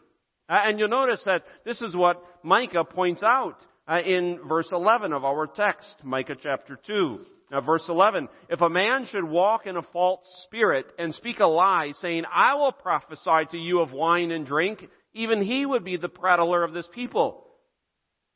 And 0.47 0.79
you'll 0.79 0.87
notice 0.87 1.23
that 1.25 1.43
this 1.65 1.81
is 1.81 1.93
what 1.93 2.23
Micah 2.41 2.85
points 2.85 3.21
out 3.21 3.57
uh, 3.85 3.99
in 3.99 4.39
verse 4.47 4.69
11 4.71 5.11
of 5.11 5.25
our 5.25 5.45
text, 5.45 5.93
Micah 6.05 6.37
chapter 6.41 6.79
2. 6.87 7.25
Now, 7.51 7.61
verse 7.61 7.87
11, 7.87 8.27
if 8.49 8.61
a 8.61 8.69
man 8.69 9.05
should 9.05 9.23
walk 9.23 9.67
in 9.67 9.77
a 9.77 9.83
false 9.83 10.25
spirit 10.43 10.87
and 10.97 11.13
speak 11.13 11.39
a 11.39 11.45
lie, 11.45 11.93
saying, 12.01 12.23
I 12.31 12.55
will 12.55 12.71
prophesy 12.71 13.45
to 13.51 13.57
you 13.57 13.81
of 13.81 13.91
wine 13.91 14.31
and 14.31 14.45
drink, 14.45 14.87
even 15.13 15.41
he 15.41 15.65
would 15.65 15.83
be 15.83 15.97
the 15.97 16.09
prattler 16.09 16.63
of 16.63 16.73
this 16.73 16.87
people. 16.93 17.45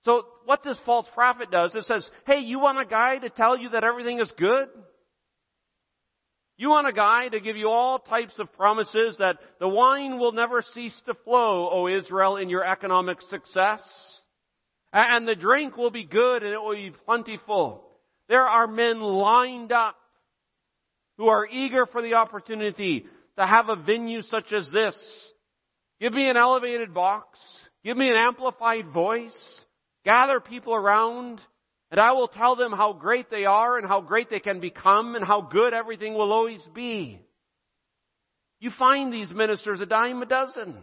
So, 0.05 0.25
what 0.45 0.63
this 0.63 0.79
false 0.85 1.07
prophet 1.13 1.51
does, 1.51 1.75
it 1.75 1.85
says, 1.85 2.09
hey, 2.25 2.39
you 2.39 2.59
want 2.59 2.79
a 2.79 2.85
guy 2.85 3.17
to 3.17 3.29
tell 3.29 3.57
you 3.57 3.69
that 3.69 3.83
everything 3.83 4.19
is 4.19 4.31
good? 4.37 4.69
You 6.57 6.69
want 6.69 6.87
a 6.87 6.93
guy 6.93 7.29
to 7.29 7.39
give 7.39 7.57
you 7.57 7.69
all 7.69 7.99
types 7.99 8.37
of 8.37 8.51
promises 8.53 9.17
that 9.17 9.37
the 9.59 9.67
wine 9.67 10.19
will 10.19 10.33
never 10.33 10.61
cease 10.61 11.01
to 11.05 11.13
flow, 11.13 11.69
O 11.69 11.87
Israel, 11.87 12.35
in 12.35 12.49
your 12.49 12.65
economic 12.65 13.21
success. 13.23 13.81
And 14.91 15.27
the 15.27 15.35
drink 15.35 15.77
will 15.77 15.91
be 15.91 16.03
good 16.03 16.43
and 16.43 16.53
it 16.53 16.61
will 16.61 16.75
be 16.75 16.91
plentiful. 17.05 17.88
There 18.29 18.47
are 18.47 18.67
men 18.67 19.01
lined 19.01 19.71
up 19.71 19.97
who 21.17 21.27
are 21.27 21.45
eager 21.45 21.85
for 21.85 22.01
the 22.01 22.13
opportunity 22.13 23.05
to 23.37 23.45
have 23.45 23.67
a 23.67 23.75
venue 23.75 24.21
such 24.21 24.53
as 24.53 24.69
this. 24.71 24.95
Give 25.99 26.13
me 26.13 26.29
an 26.29 26.37
elevated 26.37 26.93
box. 26.93 27.39
Give 27.83 27.97
me 27.97 28.09
an 28.09 28.15
amplified 28.15 28.89
voice. 28.89 29.61
Gather 30.05 30.39
people 30.39 30.73
around 30.73 31.41
and 31.91 31.99
I 31.99 32.11
will 32.11 32.27
tell 32.27 32.55
them 32.55 32.71
how 32.71 32.93
great 32.93 33.31
they 33.31 33.45
are 33.45 33.77
and 33.77 33.87
how 33.87 34.01
great 34.01 34.29
they 34.29 34.39
can 34.39 34.59
become 34.59 35.15
and 35.15 35.25
how 35.25 35.41
good 35.41 35.73
everything 35.73 36.13
will 36.13 36.31
always 36.31 36.65
be. 36.73 37.19
You 38.59 38.69
find 38.77 39.11
these 39.11 39.31
ministers 39.31 39.81
a 39.81 39.85
dime 39.85 40.21
a 40.21 40.25
dozen. 40.25 40.77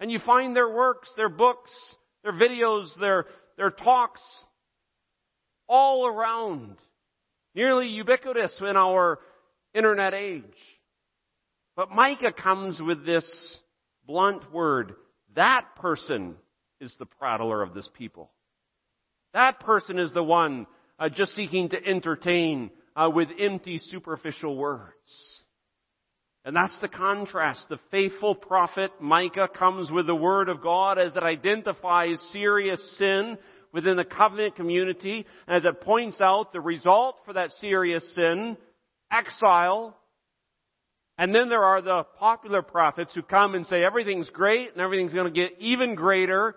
And 0.00 0.10
you 0.10 0.18
find 0.18 0.56
their 0.56 0.68
works, 0.68 1.08
their 1.16 1.28
books, 1.28 1.70
their 2.22 2.32
videos, 2.32 2.88
their, 2.98 3.26
their 3.56 3.70
talks, 3.70 4.20
all 5.68 6.06
around, 6.06 6.76
nearly 7.54 7.88
ubiquitous 7.88 8.58
in 8.60 8.76
our 8.76 9.18
internet 9.74 10.14
age. 10.14 10.42
But 11.76 11.90
Micah 11.90 12.32
comes 12.32 12.80
with 12.80 13.04
this 13.04 13.58
blunt 14.06 14.52
word. 14.52 14.94
That 15.34 15.76
person 15.76 16.36
is 16.80 16.94
the 16.98 17.06
prattler 17.06 17.62
of 17.62 17.74
this 17.74 17.88
people. 17.94 18.30
That 19.32 19.60
person 19.60 19.98
is 19.98 20.12
the 20.12 20.22
one 20.22 20.66
uh, 20.98 21.08
just 21.08 21.34
seeking 21.34 21.70
to 21.70 21.84
entertain 21.84 22.70
uh, 22.94 23.10
with 23.12 23.28
empty 23.38 23.78
superficial 23.78 24.56
words. 24.56 24.92
And 26.44 26.54
that's 26.54 26.78
the 26.80 26.88
contrast. 26.88 27.68
The 27.68 27.80
faithful 27.90 28.34
prophet 28.34 28.92
Micah 29.00 29.48
comes 29.48 29.90
with 29.90 30.06
the 30.06 30.14
word 30.14 30.48
of 30.48 30.62
God 30.62 30.98
as 30.98 31.16
it 31.16 31.22
identifies 31.22 32.20
serious 32.32 32.96
sin 32.98 33.38
within 33.74 33.96
the 33.96 34.04
covenant 34.04 34.54
community, 34.54 35.26
as 35.48 35.64
it 35.64 35.80
points 35.80 36.20
out 36.20 36.52
the 36.52 36.60
result 36.60 37.16
for 37.26 37.32
that 37.32 37.52
serious 37.54 38.06
sin, 38.14 38.56
exile. 39.10 39.98
And 41.18 41.34
then 41.34 41.48
there 41.48 41.64
are 41.64 41.82
the 41.82 42.04
popular 42.18 42.62
prophets 42.62 43.12
who 43.14 43.22
come 43.22 43.54
and 43.54 43.66
say 43.66 43.84
everything's 43.84 44.30
great 44.30 44.72
and 44.72 44.80
everything's 44.80 45.12
going 45.12 45.32
to 45.32 45.40
get 45.40 45.58
even 45.58 45.96
greater. 45.96 46.54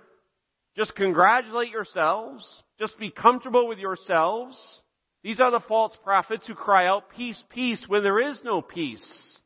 Just 0.75 0.95
congratulate 0.95 1.71
yourselves. 1.71 2.63
Just 2.79 2.99
be 2.99 3.09
comfortable 3.09 3.67
with 3.67 3.79
yourselves. 3.79 4.81
These 5.23 5.39
are 5.39 5.51
the 5.51 5.59
false 5.59 5.97
prophets 6.03 6.45
who 6.45 6.53
cry 6.53 6.85
out 6.87 7.09
peace, 7.15 7.43
peace 7.49 7.83
when 7.87 8.03
there 8.03 8.19
is 8.19 8.39
no 8.43 8.61
peace. 8.61 9.37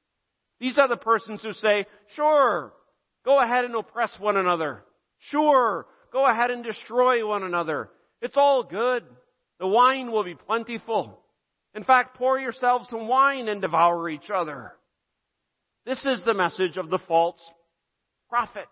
These 0.60 0.78
are 0.78 0.90
the 0.90 0.98
persons 0.98 1.42
who 1.42 1.54
say, 1.54 1.86
sure, 2.16 2.74
go 3.24 3.40
ahead 3.40 3.64
and 3.64 3.76
oppress 3.76 4.12
one 4.20 4.36
another. 4.36 4.84
Sure, 5.20 5.88
Go 6.12 6.26
ahead 6.26 6.52
and 6.52 6.64
destroy 6.64 7.26
one 7.26 7.44
another. 7.44 7.90
It's 8.22 8.38
all 8.38 8.64
good. 8.64 9.04
The 9.60 9.68
wine 9.68 10.12
will 10.12 10.24
be 10.24 10.36
plentiful. 10.36 11.20
In 11.74 11.84
fact, 11.84 12.18
pour 12.18 12.38
yourselves 12.40 12.90
some 12.90 13.08
wine 13.08 13.48
and 13.48 13.62
devour 13.62 14.10
each 14.10 14.30
other. 14.30 14.74
This 15.86 16.06
is 16.06 16.22
the 16.24 16.34
message 16.34 16.78
of 16.78 16.90
the 16.90 17.00
false 17.00 17.40
prophet. 18.30 18.68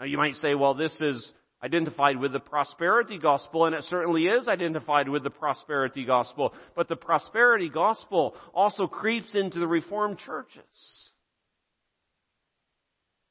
Now 0.00 0.06
you 0.06 0.16
might 0.16 0.36
say, 0.36 0.54
well, 0.54 0.74
this 0.74 0.98
is 1.00 1.32
identified 1.62 2.18
with 2.18 2.32
the 2.32 2.40
prosperity 2.40 3.18
gospel, 3.18 3.66
and 3.66 3.74
it 3.74 3.84
certainly 3.84 4.26
is 4.26 4.48
identified 4.48 5.08
with 5.08 5.22
the 5.22 5.30
prosperity 5.30 6.04
gospel. 6.04 6.52
But 6.74 6.88
the 6.88 6.96
prosperity 6.96 7.68
gospel 7.68 8.34
also 8.52 8.86
creeps 8.86 9.34
into 9.34 9.60
the 9.60 9.68
Reformed 9.68 10.18
churches. 10.18 11.01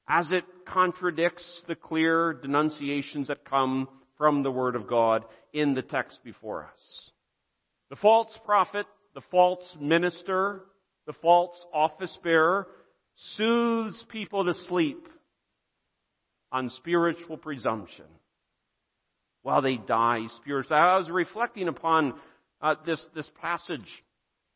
As 0.07 0.31
it 0.31 0.43
contradicts 0.65 1.63
the 1.67 1.75
clear 1.75 2.33
denunciations 2.33 3.27
that 3.27 3.45
come 3.45 3.87
from 4.17 4.43
the 4.43 4.51
Word 4.51 4.75
of 4.75 4.87
God 4.87 5.25
in 5.53 5.73
the 5.73 5.81
text 5.81 6.23
before 6.23 6.65
us. 6.65 7.11
The 7.89 7.95
false 7.95 8.37
prophet, 8.45 8.85
the 9.15 9.21
false 9.31 9.75
minister, 9.79 10.61
the 11.07 11.13
false 11.13 11.65
office 11.73 12.17
bearer 12.23 12.67
soothes 13.15 14.03
people 14.09 14.45
to 14.45 14.53
sleep 14.53 15.07
on 16.51 16.69
spiritual 16.69 17.37
presumption 17.37 18.05
while 19.43 19.61
they 19.61 19.77
die 19.77 20.27
spiritually. 20.37 20.79
I 20.81 20.97
was 20.97 21.09
reflecting 21.09 21.67
upon 21.67 22.13
uh, 22.61 22.75
this 22.85 23.05
this 23.15 23.29
passage, 23.41 24.03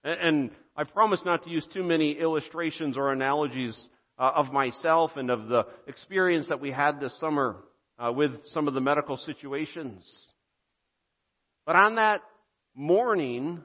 and, 0.03 0.51
I 0.77 0.84
promise 0.84 1.21
not 1.23 1.43
to 1.45 1.49
use 1.49 1.65
too 1.67 1.84
many 1.84 2.19
illustrations 2.19 2.97
or 2.97 3.13
analogies 3.13 3.81
uh, 4.17 4.32
of 4.36 4.51
myself 4.51 5.12
and 5.17 5.30
of 5.30 5.47
the 5.47 5.65
experience 5.88 6.47
that 6.47 6.62
we 6.62 6.71
had 6.71 6.99
this 6.99 7.17
summer 7.19 7.58
uh, 7.99 8.12
with 8.12 8.32
some 8.47 8.67
of 8.67 8.73
the 8.73 8.82
medical 8.82 9.17
situations. 9.17 10.04
But 11.65 11.75
on 11.75 11.95
that 11.95 12.21
morning, 12.75 13.63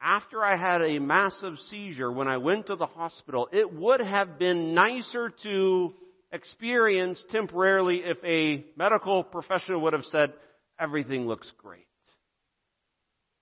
after 0.00 0.44
I 0.44 0.56
had 0.56 0.82
a 0.82 0.98
massive 0.98 1.58
seizure, 1.70 2.10
when 2.10 2.28
I 2.28 2.36
went 2.36 2.66
to 2.66 2.76
the 2.76 2.86
hospital, 2.86 3.48
it 3.52 3.72
would 3.72 4.00
have 4.00 4.38
been 4.38 4.74
nicer 4.74 5.32
to 5.42 5.94
experience 6.30 7.22
temporarily 7.30 8.02
if 8.04 8.18
a 8.24 8.64
medical 8.76 9.24
professional 9.24 9.80
would 9.82 9.94
have 9.94 10.04
said, 10.04 10.32
everything 10.78 11.26
looks 11.26 11.50
great. 11.58 11.86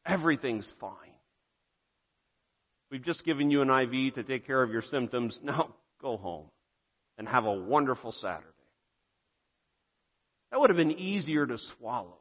Everything's 0.06 0.72
fine. 0.80 0.92
We've 2.90 3.04
just 3.04 3.24
given 3.24 3.50
you 3.50 3.62
an 3.62 3.70
IV 3.70 4.14
to 4.14 4.22
take 4.22 4.46
care 4.46 4.62
of 4.62 4.70
your 4.70 4.82
symptoms. 4.82 5.38
Now 5.44 5.74
go 6.00 6.16
home 6.16 6.46
and 7.18 7.28
have 7.28 7.44
a 7.44 7.52
wonderful 7.52 8.12
Saturday. 8.12 8.46
That 10.50 10.60
would 10.60 10.70
have 10.70 10.76
been 10.76 10.92
easier 10.92 11.46
to 11.46 11.58
swallow, 11.58 12.18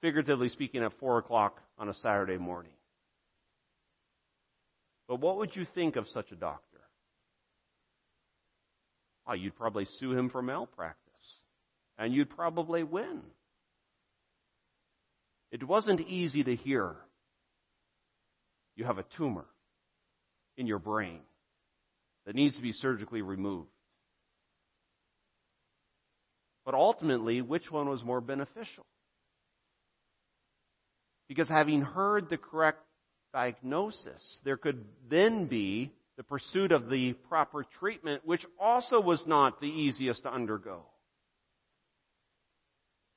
figuratively 0.00 0.48
speaking, 0.48 0.82
at 0.82 0.98
four 0.98 1.18
o'clock 1.18 1.60
on 1.78 1.88
a 1.88 1.94
Saturday 1.94 2.38
morning. 2.38 2.72
But 5.08 5.20
what 5.20 5.38
would 5.38 5.54
you 5.54 5.64
think 5.74 5.96
of 5.96 6.08
such 6.08 6.32
a 6.32 6.36
doctor? 6.36 6.80
Oh, 9.26 9.34
you'd 9.34 9.56
probably 9.56 9.86
sue 9.98 10.16
him 10.16 10.30
for 10.30 10.42
malpractice. 10.42 11.02
And 11.98 12.12
you'd 12.12 12.30
probably 12.30 12.82
win. 12.82 13.22
It 15.50 15.66
wasn't 15.66 16.00
easy 16.00 16.44
to 16.44 16.54
hear. 16.54 16.96
You 18.76 18.84
have 18.84 18.98
a 18.98 19.04
tumor 19.16 19.46
in 20.56 20.66
your 20.66 20.78
brain 20.78 21.20
that 22.26 22.34
needs 22.34 22.56
to 22.56 22.62
be 22.62 22.72
surgically 22.72 23.22
removed. 23.22 23.68
But 26.64 26.74
ultimately, 26.74 27.40
which 27.40 27.70
one 27.70 27.88
was 27.88 28.02
more 28.02 28.20
beneficial? 28.20 28.84
Because 31.28 31.48
having 31.48 31.80
heard 31.80 32.28
the 32.28 32.36
correct 32.36 32.80
diagnosis, 33.32 34.40
there 34.44 34.56
could 34.56 34.84
then 35.08 35.46
be 35.46 35.92
the 36.16 36.24
pursuit 36.24 36.72
of 36.72 36.88
the 36.88 37.12
proper 37.28 37.64
treatment, 37.78 38.22
which 38.24 38.44
also 38.58 39.00
was 39.00 39.22
not 39.26 39.60
the 39.60 39.68
easiest 39.68 40.22
to 40.22 40.32
undergo. 40.32 40.82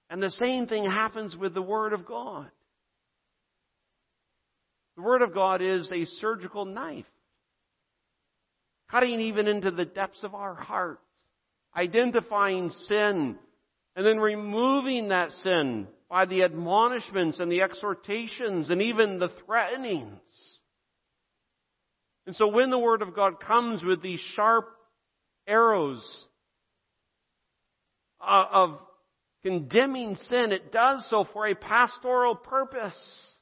And 0.10 0.22
the 0.22 0.32
same 0.32 0.68
thing 0.68 0.86
happens 0.86 1.36
with 1.36 1.54
the 1.54 1.62
Word 1.62 1.94
of 1.94 2.06
God. 2.06 2.50
The 4.96 5.04
Word 5.04 5.22
of 5.22 5.34
God 5.34 5.62
is 5.62 5.92
a 5.92 6.06
surgical 6.20 6.66
knife, 6.66 7.06
cutting 8.92 9.20
even 9.22 9.48
into 9.48 9.72
the 9.72 9.86
depths 9.86 10.24
of 10.24 10.34
our 10.34 10.56
hearts, 10.56 11.02
identifying 11.76 12.72
sin, 12.72 13.38
and 13.96 14.06
then 14.06 14.20
removing 14.20 15.10
that 15.10 15.32
sin 15.32 15.88
by 16.10 16.26
the 16.26 16.44
admonishments 16.44 17.40
and 17.40 17.52
the 17.52 17.62
exhortations 17.62 18.70
and 18.70 18.82
even 18.82 19.20
the 19.20 19.32
threatenings. 19.46 20.22
And 22.26 22.36
so 22.36 22.48
when 22.48 22.70
the 22.70 22.80
Word 22.80 23.02
of 23.02 23.16
God 23.16 23.40
comes 23.40 23.84
with 23.84 24.02
these 24.02 24.20
sharp 24.20 24.70
arrows 25.48 26.28
uh, 28.22 28.46
of 28.52 28.80
condemning 29.44 30.16
sin, 30.16 30.52
it 30.52 30.72
does 30.72 31.08
so 31.10 31.26
for 31.34 31.48
a 31.48 31.56
pastoral 31.56 32.36
purpose. 32.36 33.36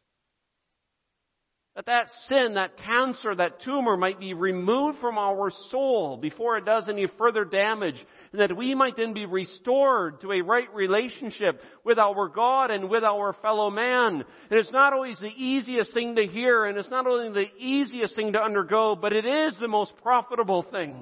That 1.78 1.86
that 1.86 2.10
sin, 2.26 2.56
that 2.56 2.78
cancer, 2.78 3.36
that 3.36 3.62
tumor 3.62 3.98
might 3.98 4.20
be 4.20 4.34
removed 4.34 4.98
from 4.98 5.20
our 5.20 5.52
soul 5.70 6.18
before 6.18 6.58
it 6.58 6.66
does 6.66 6.90
any 6.90 7.06
further 7.20 7.46
damage, 7.46 8.04
and 8.32 8.42
that 8.42 8.58
we 8.58 8.74
might 8.74 8.96
then 8.96 9.14
be 9.14 9.28
restored 9.28 10.20
to 10.22 10.32
a 10.32 10.42
right 10.42 10.74
relationship 10.74 11.62
with 11.84 12.00
our 12.00 12.30
God 12.30 12.72
and 12.72 12.90
with 12.90 13.04
our 13.04 13.32
fellow 13.44 13.70
man. 13.70 14.26
And 14.50 14.60
it's 14.60 14.72
not 14.72 14.94
always 14.94 15.20
the 15.20 15.28
easiest 15.28 15.94
thing 15.94 16.16
to 16.16 16.26
hear, 16.26 16.66
and 16.66 16.80
it's 16.80 16.90
not 16.90 17.06
only 17.06 17.30
the 17.30 17.52
easiest 17.60 18.16
thing 18.16 18.34
to 18.34 18.42
undergo, 18.42 18.96
but 18.96 19.14
it 19.14 19.28
is 19.28 19.56
the 19.60 19.68
most 19.68 19.94
profitable 20.02 20.64
thing. 20.64 20.96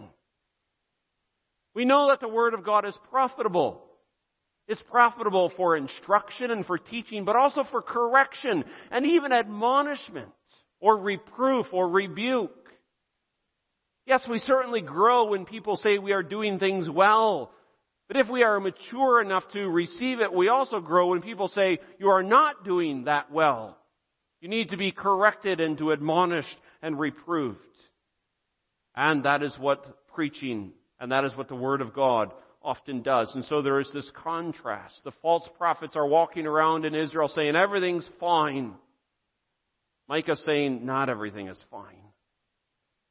We 1.73 1.85
know 1.85 2.09
that 2.09 2.19
the 2.19 2.27
Word 2.27 2.53
of 2.53 2.65
God 2.65 2.85
is 2.85 2.99
profitable. 3.11 3.81
It's 4.67 4.83
profitable 4.91 5.53
for 5.55 5.77
instruction 5.77 6.51
and 6.51 6.65
for 6.65 6.77
teaching, 6.77 7.23
but 7.23 7.37
also 7.37 7.63
for 7.63 7.81
correction 7.81 8.65
and 8.91 9.05
even 9.05 9.31
admonishment 9.31 10.27
or 10.79 10.97
reproof 10.97 11.67
or 11.73 11.87
rebuke. 11.89 12.51
Yes, 14.05 14.27
we 14.27 14.39
certainly 14.39 14.81
grow 14.81 15.25
when 15.25 15.45
people 15.45 15.77
say 15.77 15.97
we 15.97 16.11
are 16.11 16.23
doing 16.23 16.59
things 16.59 16.89
well. 16.89 17.51
But 18.07 18.17
if 18.17 18.29
we 18.29 18.43
are 18.43 18.59
mature 18.59 19.19
enough 19.21 19.47
to 19.53 19.67
receive 19.67 20.19
it, 20.19 20.31
we 20.31 20.47
also 20.47 20.79
grow 20.79 21.07
when 21.07 21.21
people 21.21 21.47
say 21.47 21.79
you 21.97 22.09
are 22.09 22.21
not 22.21 22.63
doing 22.63 23.05
that 23.05 23.31
well. 23.31 23.77
You 24.41 24.49
need 24.49 24.69
to 24.69 24.77
be 24.77 24.91
corrected 24.91 25.59
and 25.59 25.77
to 25.79 25.91
admonished 25.91 26.57
and 26.83 26.99
reproved. 26.99 27.59
And 28.95 29.23
that 29.23 29.41
is 29.41 29.57
what 29.57 30.07
preaching 30.13 30.73
and 30.99 31.11
that 31.11 31.25
is 31.25 31.35
what 31.35 31.47
the 31.47 31.55
Word 31.55 31.81
of 31.81 31.93
God 31.93 32.31
often 32.61 33.01
does. 33.01 33.33
And 33.35 33.45
so 33.45 33.61
there 33.61 33.79
is 33.79 33.91
this 33.93 34.09
contrast. 34.23 35.03
The 35.03 35.11
false 35.21 35.47
prophets 35.57 35.95
are 35.95 36.07
walking 36.07 36.47
around 36.47 36.85
in 36.85 36.95
Israel 36.95 37.27
saying 37.27 37.55
everything's 37.55 38.09
fine. 38.19 38.75
Micah 40.07 40.35
saying, 40.35 40.85
not 40.85 41.09
everything 41.09 41.47
is 41.47 41.63
fine. 41.71 42.05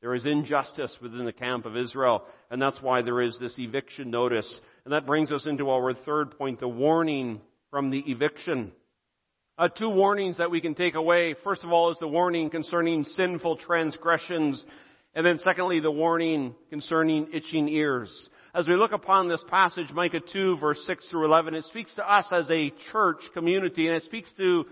There 0.01 0.15
is 0.15 0.27
injustice 0.27 0.95
within 1.01 1.25
the 1.25 1.33
camp 1.33 1.65
of 1.65 1.77
Israel, 1.77 2.25
and 2.51 2.61
that's 2.61 2.81
why 2.83 3.03
there 3.03 3.23
is 3.23 3.39
this 3.41 3.59
eviction 3.59 4.11
notice. 4.11 4.61
And 4.85 4.93
that 4.93 5.07
brings 5.07 5.33
us 5.33 5.47
into 5.47 5.71
our 5.71 5.95
third 5.95 6.37
point, 6.37 6.61
the 6.61 6.69
warning 6.69 7.41
from 7.71 7.91
the 7.91 8.03
eviction. 8.07 8.73
Uh, 9.57 9.69
two 9.69 9.89
warnings 9.89 10.39
that 10.39 10.51
we 10.51 10.61
can 10.61 10.75
take 10.75 10.95
away. 10.95 11.35
First 11.43 11.65
of 11.65 11.73
all 11.73 11.91
is 11.91 11.99
the 11.99 12.07
warning 12.07 12.51
concerning 12.51 13.05
sinful 13.05 13.57
transgressions, 13.57 14.65
and 15.15 15.25
then 15.25 15.39
secondly, 15.39 15.81
the 15.81 15.91
warning 15.91 16.55
concerning 16.71 17.29
itching 17.33 17.69
ears. 17.69 18.29
As 18.55 18.69
we 18.69 18.77
look 18.77 18.93
upon 18.93 19.29
this 19.29 19.45
passage, 19.49 19.91
Micah 19.93 20.21
2 20.21 20.59
verse 20.59 20.85
6 20.87 21.09
through 21.09 21.25
11, 21.25 21.55
it 21.55 21.65
speaks 21.65 21.95
to 21.95 22.09
us 22.09 22.27
as 22.31 22.51
a 22.51 22.73
church 22.93 23.21
community, 23.33 23.87
and 23.87 23.97
it 23.97 24.05
speaks 24.05 24.31
to 24.37 24.67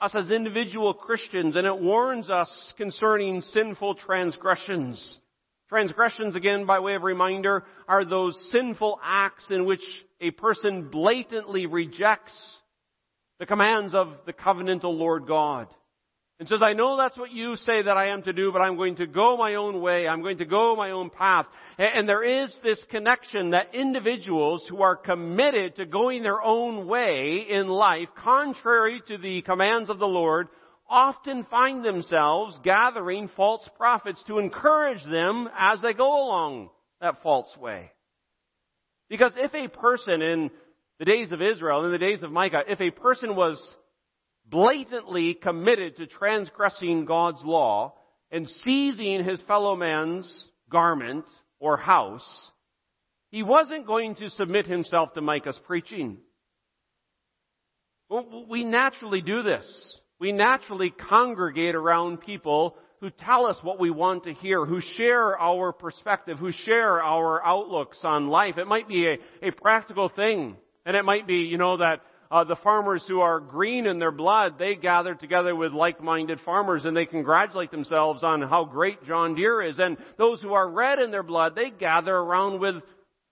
us 0.00 0.14
as 0.14 0.30
individual 0.30 0.94
Christians, 0.94 1.56
and 1.56 1.66
it 1.66 1.78
warns 1.78 2.28
us 2.28 2.74
concerning 2.76 3.40
sinful 3.40 3.96
transgressions. 3.96 5.18
Transgressions, 5.68 6.36
again, 6.36 6.66
by 6.66 6.80
way 6.80 6.94
of 6.94 7.02
reminder, 7.02 7.64
are 7.88 8.04
those 8.04 8.50
sinful 8.50 9.00
acts 9.02 9.50
in 9.50 9.64
which 9.64 9.82
a 10.20 10.30
person 10.30 10.88
blatantly 10.90 11.66
rejects 11.66 12.58
the 13.38 13.46
commands 13.46 13.94
of 13.94 14.08
the 14.26 14.32
covenantal 14.32 14.96
Lord 14.96 15.26
God 15.26 15.68
and 16.38 16.48
says, 16.48 16.60
I 16.62 16.74
know 16.74 16.98
that's 16.98 17.16
what 17.16 17.32
you 17.32 17.56
say 17.56 17.82
that 17.82 17.96
I 17.96 18.08
am 18.08 18.22
to 18.22 18.32
do, 18.32 18.52
but 18.52 18.60
I'm 18.60 18.76
going 18.76 18.96
to 18.96 19.06
go 19.06 19.38
my 19.38 19.54
own 19.54 19.80
way. 19.80 20.06
I'm 20.06 20.20
going 20.20 20.38
to 20.38 20.44
go 20.44 20.76
my 20.76 20.90
own 20.90 21.08
path. 21.08 21.46
And 21.78 22.06
there 22.06 22.22
is 22.22 22.54
this 22.62 22.82
connection 22.90 23.50
that 23.50 23.74
individuals 23.74 24.66
who 24.68 24.82
are 24.82 24.96
committed 24.96 25.76
to 25.76 25.86
going 25.86 26.22
their 26.22 26.42
own 26.42 26.86
way 26.86 27.46
in 27.48 27.68
life, 27.68 28.08
contrary 28.18 29.00
to 29.08 29.16
the 29.16 29.40
commands 29.42 29.88
of 29.88 29.98
the 29.98 30.06
Lord, 30.06 30.48
often 30.90 31.44
find 31.44 31.82
themselves 31.82 32.58
gathering 32.62 33.28
false 33.28 33.66
prophets 33.76 34.22
to 34.26 34.38
encourage 34.38 35.04
them 35.04 35.48
as 35.56 35.80
they 35.80 35.94
go 35.94 36.06
along 36.06 36.68
that 37.00 37.22
false 37.22 37.56
way. 37.56 37.90
Because 39.08 39.32
if 39.36 39.54
a 39.54 39.68
person 39.68 40.20
in 40.20 40.50
the 40.98 41.04
days 41.06 41.32
of 41.32 41.40
Israel, 41.40 41.84
in 41.86 41.92
the 41.92 41.98
days 41.98 42.22
of 42.22 42.30
Micah, 42.30 42.62
if 42.68 42.80
a 42.80 42.90
person 42.90 43.36
was 43.36 43.74
blatantly 44.48 45.34
committed 45.34 45.96
to 45.96 46.06
transgressing 46.06 47.04
God's 47.04 47.42
law 47.44 47.94
and 48.30 48.48
seizing 48.48 49.24
his 49.24 49.40
fellow 49.42 49.76
man's 49.76 50.46
garment 50.70 51.24
or 51.58 51.76
house, 51.76 52.50
he 53.30 53.42
wasn't 53.42 53.86
going 53.86 54.14
to 54.16 54.30
submit 54.30 54.66
himself 54.66 55.14
to 55.14 55.20
Micah's 55.20 55.58
preaching. 55.66 56.18
We 58.48 58.64
naturally 58.64 59.20
do 59.20 59.42
this. 59.42 60.00
We 60.20 60.32
naturally 60.32 60.90
congregate 60.90 61.74
around 61.74 62.20
people 62.20 62.76
who 63.00 63.10
tell 63.10 63.46
us 63.46 63.58
what 63.62 63.78
we 63.78 63.90
want 63.90 64.24
to 64.24 64.32
hear, 64.32 64.64
who 64.64 64.80
share 64.80 65.38
our 65.38 65.72
perspective, 65.72 66.38
who 66.38 66.52
share 66.52 67.02
our 67.02 67.44
outlooks 67.44 67.98
on 68.04 68.28
life. 68.28 68.56
It 68.58 68.66
might 68.66 68.88
be 68.88 69.06
a, 69.06 69.48
a 69.48 69.50
practical 69.50 70.08
thing. 70.08 70.56
And 70.86 70.96
it 70.96 71.04
might 71.04 71.26
be, 71.26 71.38
you 71.38 71.58
know, 71.58 71.78
that 71.78 72.00
uh, 72.30 72.44
the 72.44 72.56
farmers 72.56 73.04
who 73.06 73.20
are 73.20 73.40
green 73.40 73.86
in 73.86 73.98
their 73.98 74.10
blood, 74.10 74.58
they 74.58 74.74
gather 74.74 75.14
together 75.14 75.54
with 75.54 75.72
like-minded 75.72 76.40
farmers 76.40 76.84
and 76.84 76.96
they 76.96 77.06
congratulate 77.06 77.70
themselves 77.70 78.22
on 78.22 78.42
how 78.42 78.64
great 78.64 79.04
John 79.04 79.34
Deere 79.34 79.62
is. 79.62 79.78
And 79.78 79.96
those 80.18 80.42
who 80.42 80.52
are 80.52 80.68
red 80.68 80.98
in 80.98 81.10
their 81.10 81.22
blood, 81.22 81.54
they 81.54 81.70
gather 81.70 82.14
around 82.14 82.60
with 82.60 82.76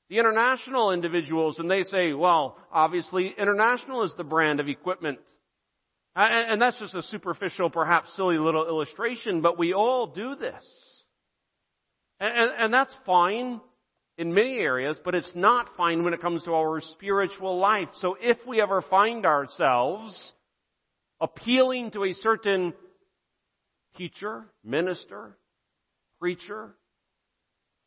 the 0.09 0.19
international 0.19 0.93
individuals 0.93 1.59
and 1.59 1.71
they 1.71 1.83
say, 1.83 2.13
well, 2.13 2.57
obviously 2.73 3.35
international 3.37 4.05
is 4.05 4.15
the 4.17 4.25
brand 4.25 4.61
of 4.61 4.69
equipment. 4.69 5.19
And, 6.15 6.53
and 6.53 6.63
that's 6.63 6.79
just 6.79 6.95
a 6.95 7.03
superficial, 7.03 7.71
perhaps 7.71 8.15
silly 8.15 8.39
little 8.39 8.67
illustration, 8.67 9.41
but 9.41 9.59
we 9.59 9.75
all 9.75 10.07
do 10.07 10.37
this. 10.37 10.65
And, 12.21 12.33
and, 12.37 12.51
and 12.59 12.75
that's 12.75 12.95
fine 13.05 13.61
in 14.17 14.33
many 14.33 14.59
areas, 14.59 14.99
but 15.05 15.15
it's 15.15 15.33
not 15.35 15.77
fine 15.77 16.05
when 16.05 16.15
it 16.15 16.21
comes 16.21 16.45
to 16.45 16.55
our 16.55 16.81
spiritual 16.81 17.59
life. 17.59 17.89
So 18.01 18.17
if 18.21 18.39
we 18.47 18.61
ever 18.61 18.81
find 18.81 19.27
ourselves 19.27 20.33
appealing 21.21 21.91
to 21.93 22.05
a 22.05 22.13
certain 22.15 22.75
teacher, 23.97 24.45
minister, 24.65 25.37
preacher, 26.21 26.75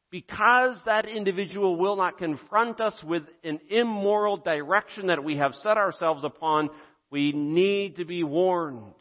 because 0.09 0.81
that 0.85 1.05
individual 1.05 1.75
will 1.77 1.97
not 1.97 2.17
confront 2.17 2.79
us 2.79 3.01
with 3.03 3.23
an 3.43 3.59
immoral 3.69 4.37
direction 4.37 5.07
that 5.07 5.23
we 5.23 5.37
have 5.37 5.53
set 5.55 5.77
ourselves 5.77 6.23
upon, 6.23 6.69
we 7.09 7.31
need 7.31 7.97
to 7.97 8.05
be 8.05 8.23
warned. 8.23 8.93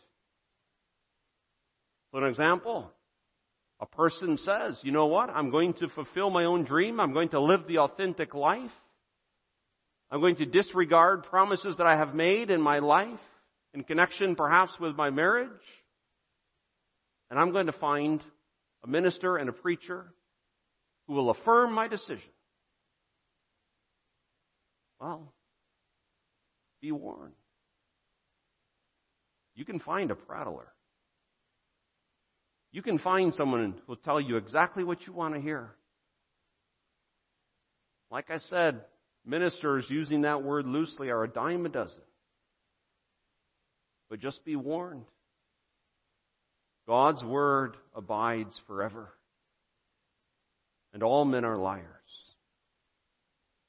For 2.10 2.24
an 2.24 2.30
example, 2.30 2.92
a 3.80 3.86
person 3.86 4.38
says, 4.38 4.80
you 4.82 4.92
know 4.92 5.06
what? 5.06 5.28
I'm 5.28 5.50
going 5.50 5.74
to 5.74 5.88
fulfill 5.88 6.30
my 6.30 6.44
own 6.44 6.64
dream. 6.64 6.98
I'm 6.98 7.12
going 7.12 7.28
to 7.30 7.40
live 7.40 7.66
the 7.68 7.78
authentic 7.78 8.34
life. 8.34 8.70
I'm 10.10 10.20
going 10.20 10.36
to 10.36 10.46
disregard 10.46 11.24
promises 11.24 11.76
that 11.76 11.86
I 11.86 11.96
have 11.96 12.14
made 12.14 12.50
in 12.50 12.60
my 12.60 12.78
life 12.78 13.20
in 13.74 13.84
connection 13.84 14.36
perhaps 14.36 14.72
with 14.80 14.96
my 14.96 15.10
marriage. 15.10 15.50
And 17.30 17.38
I'm 17.38 17.52
going 17.52 17.66
to 17.66 17.72
find 17.72 18.22
a 18.84 18.88
minister 18.88 19.36
and 19.36 19.48
a 19.48 19.52
preacher 19.52 20.06
who 21.06 21.14
will 21.14 21.30
affirm 21.30 21.72
my 21.72 21.88
decision. 21.88 22.22
Well, 25.00 25.32
be 26.80 26.92
warned. 26.92 27.34
You 29.54 29.64
can 29.64 29.80
find 29.80 30.10
a 30.10 30.14
prattler. 30.14 30.72
You 32.76 32.82
can 32.82 32.98
find 32.98 33.32
someone 33.32 33.72
who 33.72 33.82
will 33.88 33.96
tell 33.96 34.20
you 34.20 34.36
exactly 34.36 34.84
what 34.84 35.06
you 35.06 35.14
want 35.14 35.32
to 35.32 35.40
hear. 35.40 35.70
Like 38.10 38.30
I 38.30 38.36
said, 38.36 38.82
ministers 39.24 39.86
using 39.88 40.20
that 40.20 40.42
word 40.42 40.66
loosely 40.66 41.08
are 41.08 41.24
a 41.24 41.26
dime 41.26 41.64
a 41.64 41.70
dozen. 41.70 42.02
But 44.10 44.20
just 44.20 44.44
be 44.44 44.56
warned. 44.56 45.06
God's 46.86 47.24
word 47.24 47.78
abides 47.94 48.60
forever. 48.66 49.08
And 50.92 51.02
all 51.02 51.24
men 51.24 51.46
are 51.46 51.56
liars. 51.56 51.80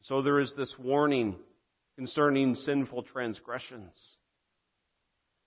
So 0.02 0.22
there 0.22 0.42
is 0.42 0.54
this 0.58 0.76
warning 0.78 1.38
concerning 1.96 2.56
sinful 2.56 3.04
transgressions 3.04 4.17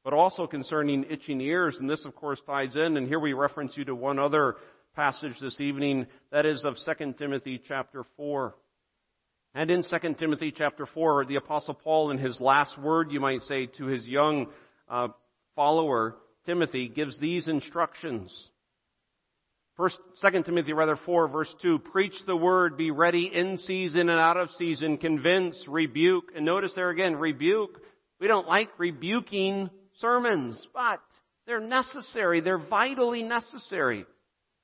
but 0.05 0.13
also 0.13 0.47
concerning 0.47 1.05
itching 1.11 1.41
ears. 1.41 1.77
And 1.79 1.89
this, 1.89 2.05
of 2.05 2.15
course, 2.15 2.41
ties 2.47 2.75
in. 2.75 2.97
And 2.97 3.07
here 3.07 3.21
we 3.21 3.33
reference 3.33 3.77
you 3.77 3.85
to 3.87 3.95
one 3.95 4.19
other 4.19 4.57
passage 4.95 5.39
this 5.41 5.61
evening. 5.61 6.07
That 6.33 6.47
is 6.47 6.65
of 6.65 6.77
2 6.85 7.15
Timothy 7.19 7.61
chapter 7.67 8.05
4. 8.17 8.55
And 9.55 9.71
in 9.71 9.83
2 9.83 10.15
Timothy 10.15 10.53
chapter 10.57 10.87
4, 10.87 11.25
the 11.25 11.37
apostle 11.37 11.75
Paul 11.75 12.11
in 12.11 12.19
his 12.19 12.41
last 12.41 12.79
word, 12.79 13.11
you 13.11 13.21
might 13.21 13.43
say, 13.43 13.67
to 13.79 13.87
his 13.87 14.07
young 14.07 14.47
uh, 14.89 15.09
follower, 15.57 16.17
Timothy, 16.47 16.89
gives 16.89 17.19
these 17.19 17.49
instructions. 17.49 18.33
First, 19.77 19.99
2 20.21 20.43
Timothy 20.43 20.73
rather 20.73 20.97
4 20.97 21.29
verse 21.29 21.53
2, 21.63 21.79
preach 21.79 22.15
the 22.27 22.37
word, 22.37 22.77
be 22.77 22.91
ready 22.91 23.31
in 23.33 23.59
season 23.59 24.09
and 24.09 24.21
out 24.21 24.37
of 24.37 24.51
season, 24.51 24.99
convince, 24.99 25.65
rebuke. 25.67 26.33
And 26.37 26.45
notice 26.45 26.73
there 26.75 26.91
again, 26.91 27.17
rebuke. 27.17 27.81
We 28.21 28.29
don't 28.29 28.47
like 28.47 28.69
rebuking 28.79 29.71
sermons, 30.01 30.67
but 30.75 31.01
they're 31.47 31.61
necessary. 31.61 32.41
They're 32.41 32.59
vitally 32.59 33.23
necessary. 33.23 34.05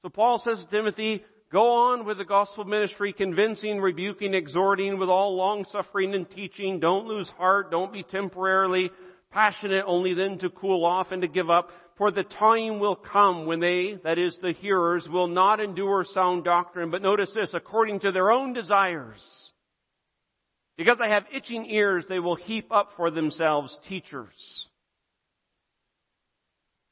So 0.03 0.09
Paul 0.09 0.39
says 0.39 0.59
to 0.59 0.71
Timothy, 0.71 1.25
go 1.53 1.69
on 1.71 2.05
with 2.05 2.19
the 2.19 2.25
gospel 2.25 2.65
ministry, 2.65 3.13
convincing, 3.13 3.81
rebuking, 3.81 4.35
exhorting 4.35 4.99
with 4.99 5.09
all 5.09 5.37
long 5.37 5.65
suffering 5.71 6.15
and 6.15 6.29
teaching. 6.31 6.81
Don't 6.81 7.07
lose 7.07 7.29
heart. 7.31 7.71
Don't 7.71 7.93
be 7.93 8.03
temporarily 8.03 8.91
passionate 9.31 9.85
only 9.87 10.15
then 10.15 10.39
to 10.39 10.51
cool 10.51 10.85
off 10.85 11.11
and 11.11 11.23
to 11.23 11.29
give 11.29 11.51
up. 11.51 11.71
For 11.99 12.11
the 12.11 12.25
time 12.25 12.79
will 12.79 12.97
come 12.97 13.47
when 13.47 13.61
they, 13.61 13.99
that 14.05 14.19
is 14.19 14.39
the 14.41 14.53
hearers, 14.53 15.09
will 15.09 15.29
not 15.29 15.61
endure 15.61 16.05
sound 16.05 16.45
doctrine, 16.45 16.91
but 16.91 17.03
notice 17.03 17.33
this, 17.35 17.55
according 17.55 18.01
to 18.01 18.13
their 18.13 18.31
own 18.31 18.53
desires. 18.53 19.23
Because 20.77 20.99
they 20.99 21.09
have 21.09 21.25
itching 21.33 21.65
ears, 21.71 22.05
they 22.07 22.19
will 22.19 22.37
heap 22.37 22.71
up 22.71 22.91
for 22.97 23.11
themselves 23.11 23.77
teachers 23.89 24.66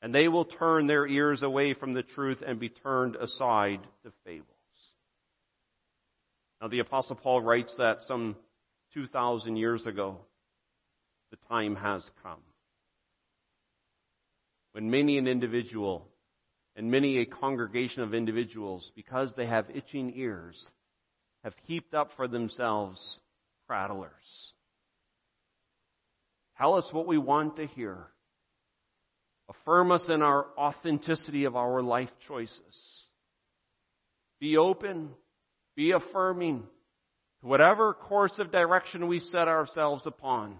and 0.04 0.14
they 0.14 0.28
will 0.28 0.44
turn 0.44 0.86
their 0.86 1.06
ears 1.06 1.42
away 1.42 1.72
from 1.72 1.94
the 1.94 2.02
truth 2.02 2.42
and 2.46 2.60
be 2.60 2.68
turned 2.68 3.16
aside 3.16 3.80
to 4.02 4.12
fables. 4.26 4.46
Now, 6.60 6.68
the 6.68 6.80
Apostle 6.80 7.16
Paul 7.16 7.40
writes 7.40 7.74
that 7.78 8.02
some 8.06 8.36
2,000 8.92 9.56
years 9.56 9.86
ago. 9.86 10.18
The 11.30 11.38
time 11.48 11.74
has 11.76 12.08
come. 12.22 12.40
When 14.72 14.90
many 14.90 15.16
an 15.16 15.26
individual 15.26 16.06
and 16.76 16.90
many 16.90 17.20
a 17.20 17.24
congregation 17.24 18.02
of 18.02 18.12
individuals, 18.12 18.92
because 18.94 19.32
they 19.32 19.46
have 19.46 19.70
itching 19.74 20.12
ears, 20.14 20.68
have 21.44 21.54
heaped 21.62 21.94
up 21.94 22.10
for 22.14 22.28
themselves 22.28 23.20
prattlers. 23.70 24.52
Tell 26.58 26.74
us 26.74 26.92
what 26.92 27.06
we 27.06 27.16
want 27.16 27.56
to 27.56 27.66
hear. 27.66 28.08
Affirm 29.48 29.92
us 29.92 30.04
in 30.08 30.22
our 30.22 30.46
authenticity 30.56 31.44
of 31.44 31.56
our 31.56 31.82
life 31.82 32.10
choices. 32.26 33.02
Be 34.40 34.56
open. 34.56 35.10
Be 35.76 35.92
affirming 35.92 36.62
to 37.40 37.46
whatever 37.46 37.92
course 37.92 38.38
of 38.38 38.50
direction 38.50 39.06
we 39.06 39.18
set 39.18 39.48
ourselves 39.48 40.06
upon. 40.06 40.56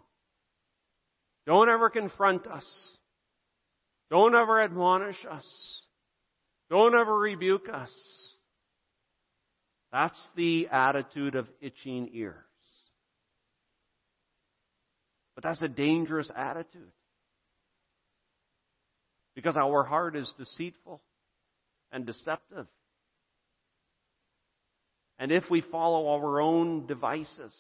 Don't 1.47 1.69
ever 1.69 1.89
confront 1.91 2.47
us. 2.47 2.67
Don't 4.11 4.35
ever 4.35 4.63
admonish 4.63 5.25
us. 5.31 5.83
Don't 6.71 6.95
ever 6.95 7.15
rebuke 7.17 7.69
us. 7.69 7.91
That's 9.93 10.29
the 10.35 10.69
attitude 10.71 11.37
of 11.37 11.49
itching 11.61 12.11
ears. 12.13 12.35
But 15.35 15.45
that's 15.45 15.63
a 15.63 15.69
dangerous 15.69 16.31
attitude. 16.35 16.93
Because 19.35 19.57
our 19.57 19.83
heart 19.85 20.17
is 20.17 20.33
deceitful 20.39 21.03
and 21.91 22.07
deceptive. 22.07 22.67
And 25.19 25.33
if 25.33 25.49
we 25.51 25.61
follow 25.61 26.09
our 26.09 26.41
own 26.41 26.87
devices, 26.87 27.55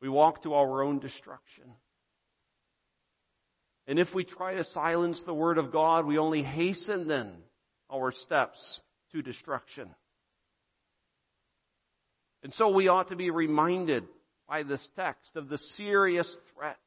we 0.00 0.08
walk 0.08 0.42
to 0.42 0.54
our 0.54 0.82
own 0.82 0.98
destruction. 0.98 1.64
And 3.86 3.98
if 3.98 4.14
we 4.14 4.24
try 4.24 4.54
to 4.54 4.64
silence 4.64 5.22
the 5.24 5.34
Word 5.34 5.58
of 5.58 5.72
God, 5.72 6.06
we 6.06 6.18
only 6.18 6.42
hasten 6.42 7.08
then 7.08 7.32
our 7.90 8.12
steps 8.12 8.80
to 9.12 9.22
destruction. 9.22 9.88
And 12.42 12.52
so 12.54 12.68
we 12.68 12.88
ought 12.88 13.08
to 13.08 13.16
be 13.16 13.30
reminded 13.30 14.04
by 14.48 14.62
this 14.62 14.86
text 14.96 15.36
of 15.36 15.48
the 15.48 15.58
serious 15.58 16.36
threat 16.54 16.78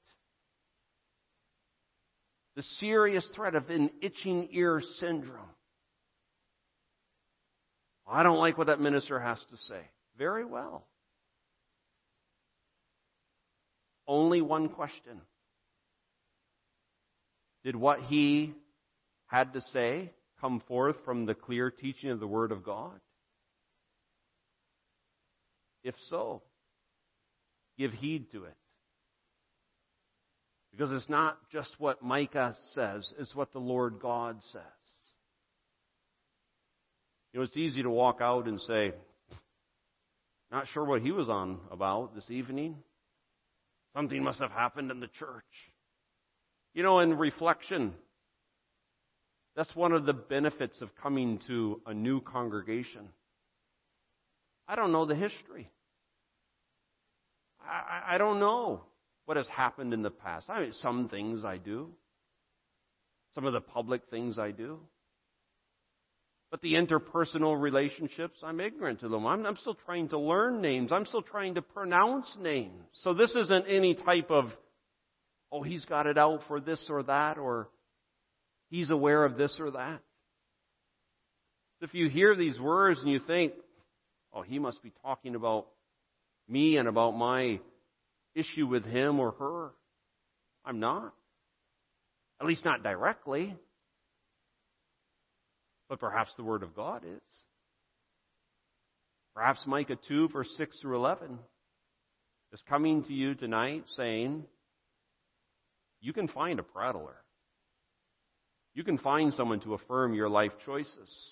the 2.55 2.63
serious 2.63 3.25
threat 3.35 3.55
of 3.55 3.69
an 3.69 3.89
itching 4.01 4.49
ear 4.51 4.81
syndrome. 4.99 5.45
I 8.07 8.23
don't 8.23 8.39
like 8.39 8.57
what 8.57 8.67
that 8.67 8.81
minister 8.81 9.19
has 9.19 9.37
to 9.51 9.57
say. 9.57 9.81
Very 10.17 10.43
well. 10.43 10.85
Only 14.07 14.41
one 14.41 14.69
question. 14.69 15.21
Did 17.63 17.75
what 17.75 18.01
he 18.01 18.53
had 19.27 19.53
to 19.53 19.61
say 19.61 20.11
come 20.41 20.61
forth 20.67 20.95
from 21.05 21.25
the 21.25 21.35
clear 21.35 21.69
teaching 21.69 22.09
of 22.09 22.19
the 22.19 22.27
Word 22.27 22.51
of 22.51 22.63
God? 22.63 22.99
If 25.83 25.95
so, 26.07 26.41
give 27.77 27.93
heed 27.93 28.31
to 28.31 28.45
it. 28.45 28.55
Because 30.71 30.91
it's 30.91 31.09
not 31.09 31.37
just 31.51 31.73
what 31.79 32.03
Micah 32.03 32.55
says, 32.73 33.13
it's 33.19 33.35
what 33.35 33.51
the 33.51 33.59
Lord 33.59 33.99
God 34.01 34.37
says. 34.51 34.61
You 37.33 37.39
know, 37.39 37.43
it's 37.43 37.57
easy 37.57 37.83
to 37.83 37.89
walk 37.89 38.19
out 38.21 38.47
and 38.47 38.59
say, 38.61 38.93
not 40.51 40.67
sure 40.67 40.83
what 40.83 41.01
he 41.01 41.11
was 41.11 41.29
on 41.29 41.59
about 41.71 42.15
this 42.15 42.29
evening. 42.31 42.77
Something 43.95 44.23
must 44.23 44.39
have 44.39 44.51
happened 44.51 44.91
in 44.91 44.99
the 44.99 45.07
church. 45.07 45.43
You 46.73 46.83
know, 46.83 46.99
in 46.99 47.17
reflection, 47.17 47.93
that's 49.55 49.75
one 49.75 49.91
of 49.91 50.05
the 50.05 50.13
benefits 50.13 50.81
of 50.81 50.95
coming 50.95 51.39
to 51.47 51.81
a 51.85 51.93
new 51.93 52.21
congregation. 52.21 53.09
I 54.67 54.75
don't 54.75 54.91
know 54.91 55.05
the 55.05 55.15
history. 55.15 55.69
I, 57.61 58.15
I 58.15 58.17
don't 58.17 58.39
know 58.39 58.83
what 59.29 59.37
has 59.37 59.47
happened 59.47 59.93
in 59.93 60.01
the 60.01 60.09
past. 60.09 60.49
I 60.49 60.61
mean, 60.61 60.71
some 60.71 61.07
things 61.07 61.45
I 61.45 61.57
do. 61.57 61.91
Some 63.35 63.45
of 63.45 63.53
the 63.53 63.61
public 63.61 64.01
things 64.09 64.39
I 64.39 64.49
do. 64.49 64.79
But 66.49 66.61
the 66.61 66.73
interpersonal 66.73 67.61
relationships, 67.61 68.39
I'm 68.41 68.59
ignorant 68.59 69.01
to 69.01 69.07
them. 69.07 69.27
I'm, 69.27 69.45
I'm, 69.45 69.55
still 69.57 69.75
trying 69.85 70.09
to 70.09 70.17
learn 70.17 70.61
names. 70.61 70.91
I'm 70.91 71.05
still 71.05 71.21
trying 71.21 71.53
to 71.53 71.61
pronounce 71.61 72.35
names. 72.41 72.81
So 73.03 73.13
this 73.13 73.35
isn't 73.35 73.65
any 73.67 73.93
type 73.93 74.31
of, 74.31 74.45
oh, 75.51 75.61
he's 75.61 75.85
got 75.85 76.07
it 76.07 76.17
out 76.17 76.39
for 76.47 76.59
this 76.59 76.83
or 76.89 77.03
that, 77.03 77.37
or 77.37 77.69
he's 78.71 78.89
aware 78.89 79.23
of 79.23 79.37
this 79.37 79.55
or 79.59 79.69
that. 79.69 79.99
If 81.81 81.93
you 81.93 82.09
hear 82.09 82.35
these 82.35 82.59
words 82.59 82.99
and 83.01 83.11
you 83.11 83.19
think, 83.19 83.53
oh, 84.33 84.41
he 84.41 84.57
must 84.57 84.81
be 84.81 84.91
talking 85.03 85.35
about 85.35 85.67
me 86.47 86.77
and 86.77 86.87
about 86.87 87.11
my 87.11 87.59
issue 88.35 88.67
with 88.67 88.85
him 88.85 89.19
or 89.19 89.31
her, 89.31 89.71
I'm 90.65 90.79
not. 90.79 91.13
At 92.41 92.47
least 92.47 92.65
not 92.65 92.83
directly. 92.83 93.55
But 95.89 95.99
perhaps 95.99 96.33
the 96.35 96.43
Word 96.43 96.63
of 96.63 96.75
God 96.75 97.03
is. 97.03 97.43
Perhaps 99.35 99.65
Micah 99.65 99.97
2, 100.07 100.29
verse 100.29 100.49
6 100.57 100.79
through 100.79 100.97
11 100.97 101.39
is 102.51 102.61
coming 102.67 103.03
to 103.03 103.13
you 103.13 103.35
tonight 103.35 103.83
saying, 103.95 104.43
you 106.01 106.13
can 106.13 106.27
find 106.27 106.59
a 106.59 106.63
prattler. 106.63 107.15
You 108.73 108.83
can 108.83 108.97
find 108.97 109.33
someone 109.33 109.59
to 109.61 109.73
affirm 109.73 110.13
your 110.13 110.29
life 110.29 110.51
choices 110.65 111.31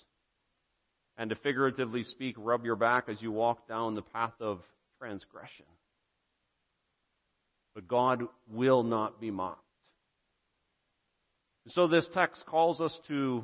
and 1.17 1.29
to 1.29 1.35
figuratively 1.37 2.03
speak, 2.03 2.35
rub 2.37 2.65
your 2.65 2.75
back 2.75 3.05
as 3.09 3.21
you 3.21 3.31
walk 3.31 3.67
down 3.67 3.95
the 3.95 4.01
path 4.01 4.33
of 4.39 4.61
transgression. 4.99 5.65
But 7.77 7.87
God 7.87 8.23
will 8.51 8.81
not 8.81 9.21
be 9.21 9.29
mocked. 9.29 9.61
so 11.67 11.85
this 11.85 12.07
text 12.11 12.43
calls 12.47 12.81
us 12.81 12.99
to 13.07 13.43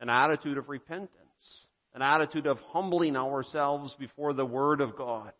an 0.00 0.08
attitude 0.08 0.58
of 0.58 0.68
repentance, 0.68 1.08
an 1.94 2.02
attitude 2.02 2.48
of 2.48 2.58
humbling 2.72 3.14
ourselves 3.16 3.94
before 3.94 4.32
the 4.32 4.44
Word 4.44 4.80
of 4.80 4.96
God, 4.96 5.30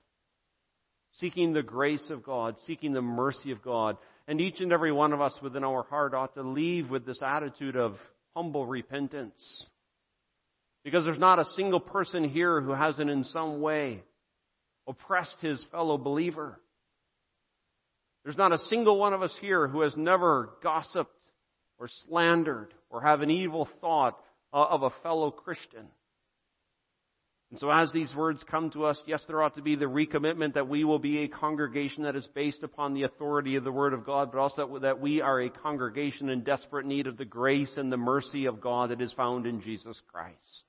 seeking 1.15 1.53
the 1.53 1.65
grace 1.65 2.09
of 2.09 2.23
God, 2.23 2.55
seeking 2.67 2.93
the 2.93 3.03
mercy 3.03 3.51
of 3.51 3.63
God. 3.63 3.97
And 4.29 4.41
each 4.41 4.61
and 4.61 4.73
every 4.73 4.93
one 4.93 5.13
of 5.13 5.21
us 5.21 5.37
within 5.43 5.65
our 5.65 5.83
heart 5.83 6.15
ought 6.15 6.35
to 6.35 6.43
leave 6.43 6.89
with 6.89 7.05
this 7.05 7.21
attitude 7.21 7.75
of 7.75 7.97
humble 8.37 8.65
repentance. 8.65 9.67
Because 10.85 11.03
there's 11.03 11.19
not 11.19 11.41
a 11.41 11.51
single 11.57 11.81
person 11.81 12.29
here 12.29 12.61
who 12.61 12.75
hasn't 12.75 13.11
in 13.11 13.25
some 13.25 13.61
way 13.61 14.05
oppressed 14.87 15.41
his 15.41 15.65
fellow 15.73 15.99
believer. 15.99 16.61
There's 18.25 18.37
not 18.37 18.53
a 18.53 18.59
single 18.59 18.99
one 18.99 19.13
of 19.13 19.23
us 19.23 19.37
here 19.41 19.67
who 19.67 19.81
has 19.81 19.97
never 19.97 20.51
gossiped 20.63 21.11
or 21.79 21.89
slandered 22.07 22.73
or 22.89 23.03
have 23.03 23.21
an 23.21 23.31
evil 23.31 23.69
thought 23.81 24.19
uh, 24.53 24.65
of 24.65 24.83
a 24.83 24.91
fellow 25.03 25.31
Christian. 25.31 25.87
And 27.51 27.61
so 27.61 27.71
as 27.71 27.93
these 27.93 28.15
words 28.15 28.43
come 28.51 28.71
to 28.71 28.87
us, 28.87 28.99
yes, 29.07 29.23
there 29.27 29.43
ought 29.43 29.57
to 29.57 29.63
be 29.63 29.77
the 29.77 29.85
recommitment 29.85 30.55
that 30.55 30.69
we 30.69 30.85
will 30.85 30.99
be 30.99 31.19
a 31.19 31.29
congregation 31.29 32.05
that 32.05 32.17
is 32.17 32.27
based 32.35 32.63
upon 32.63 32.95
the 32.95 33.03
authority 33.03 33.57
of 33.57 33.65
the 33.65 33.71
Word 33.71 33.93
of 33.93 34.07
God, 34.07 34.33
but 34.33 34.39
also 34.39 34.79
that 34.79 35.01
we 35.01 35.21
are 35.21 35.39
a 35.39 35.51
congregation 35.51 36.31
in 36.31 36.45
desperate 36.45 36.87
need 36.87 37.07
of 37.07 37.19
the 37.19 37.27
grace 37.27 37.77
and 37.77 37.93
the 37.93 37.99
mercy 37.99 38.47
of 38.47 38.63
God 38.63 38.91
that 38.91 39.03
is 39.03 39.13
found 39.13 39.47
in 39.47 39.61
Jesus 39.61 40.01
Christ. 40.11 40.65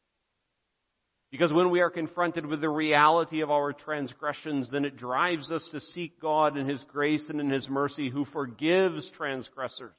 Because 1.33 1.51
when 1.51 1.71
we 1.71 1.81
are 1.81 1.89
confronted 1.89 2.45
with 2.45 2.61
the 2.61 2.69
reality 2.69 3.41
of 3.41 3.49
our 3.49 3.73
transgressions, 3.73 4.69
then 4.69 4.85
it 4.85 4.97
drives 4.97 5.51
us 5.51 5.67
to 5.71 5.81
seek 5.81 6.21
God 6.21 6.57
in 6.57 6.69
His 6.69 6.83
grace 6.83 7.27
and 7.27 7.41
in 7.41 7.49
His 7.49 7.67
mercy 7.67 8.11
who 8.11 8.23
forgives 8.25 9.09
transgressors 9.17 9.95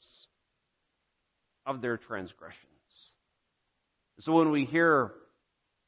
of 1.67 1.83
their 1.83 1.97
transgressions. 1.97 2.61
So 4.21 4.33
when 4.33 4.53
we 4.53 4.65
hear 4.65 5.11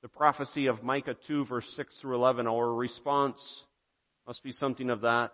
the 0.03 0.09
prophecy 0.09 0.67
of 0.67 0.83
Micah 0.83 1.15
2 1.29 1.45
verse 1.45 1.73
6 1.77 1.95
through 2.01 2.17
11, 2.17 2.49
our 2.49 2.75
response 2.75 3.39
must 4.27 4.43
be 4.43 4.51
something 4.51 4.91
of 4.91 5.03
that, 5.03 5.31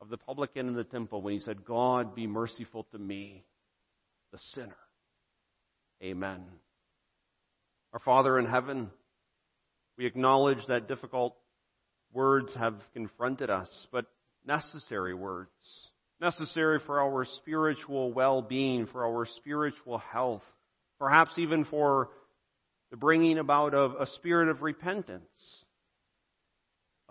of 0.00 0.08
the 0.08 0.16
publican 0.16 0.68
in 0.68 0.74
the 0.74 0.84
temple 0.84 1.20
when 1.20 1.34
he 1.34 1.40
said, 1.40 1.66
God 1.66 2.14
be 2.14 2.26
merciful 2.26 2.86
to 2.92 2.98
me, 2.98 3.44
the 4.32 4.38
sinner. 4.38 4.78
Amen. 6.02 6.44
Our 7.94 8.00
Father 8.00 8.38
in 8.38 8.44
heaven, 8.44 8.90
we 9.96 10.04
acknowledge 10.04 10.66
that 10.66 10.88
difficult 10.88 11.34
words 12.12 12.52
have 12.54 12.74
confronted 12.92 13.48
us, 13.48 13.88
but 13.90 14.04
necessary 14.44 15.14
words. 15.14 15.50
Necessary 16.20 16.80
for 16.80 17.00
our 17.00 17.24
spiritual 17.24 18.12
well-being, 18.12 18.86
for 18.86 19.06
our 19.06 19.24
spiritual 19.24 19.98
health 19.98 20.42
perhaps 20.98 21.38
even 21.38 21.64
for 21.64 22.08
the 22.90 22.96
bringing 22.96 23.38
about 23.38 23.74
of 23.74 23.94
a 23.98 24.06
spirit 24.06 24.48
of 24.48 24.62
repentance. 24.62 25.64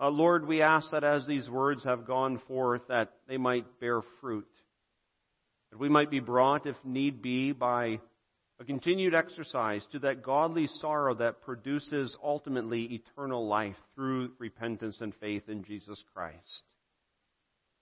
Uh, 0.00 0.08
Lord, 0.08 0.46
we 0.46 0.62
ask 0.62 0.90
that 0.90 1.04
as 1.04 1.26
these 1.26 1.48
words 1.48 1.84
have 1.84 2.06
gone 2.06 2.38
forth, 2.48 2.82
that 2.88 3.12
they 3.28 3.36
might 3.36 3.80
bear 3.80 4.02
fruit. 4.20 4.48
That 5.70 5.78
we 5.78 5.88
might 5.88 6.10
be 6.10 6.20
brought, 6.20 6.66
if 6.66 6.76
need 6.84 7.22
be, 7.22 7.52
by 7.52 8.00
continued 8.64 9.14
exercise 9.14 9.84
to 9.92 9.98
that 10.00 10.22
godly 10.22 10.66
sorrow 10.66 11.14
that 11.14 11.42
produces 11.42 12.16
ultimately 12.22 12.84
eternal 12.84 13.46
life 13.46 13.76
through 13.94 14.32
repentance 14.38 15.00
and 15.00 15.14
faith 15.16 15.48
in 15.48 15.64
Jesus 15.64 16.02
Christ. 16.14 16.62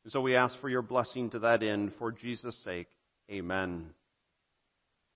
And 0.05 0.13
so 0.13 0.21
we 0.21 0.35
ask 0.37 0.59
for 0.61 0.69
your 0.69 0.83
blessing 0.83 1.31
to 1.31 1.41
that 1.41 1.63
end, 1.63 1.93
for 1.99 2.11
Jesus' 2.11 2.59
sake. 2.65 2.89
Amen. 3.31 3.91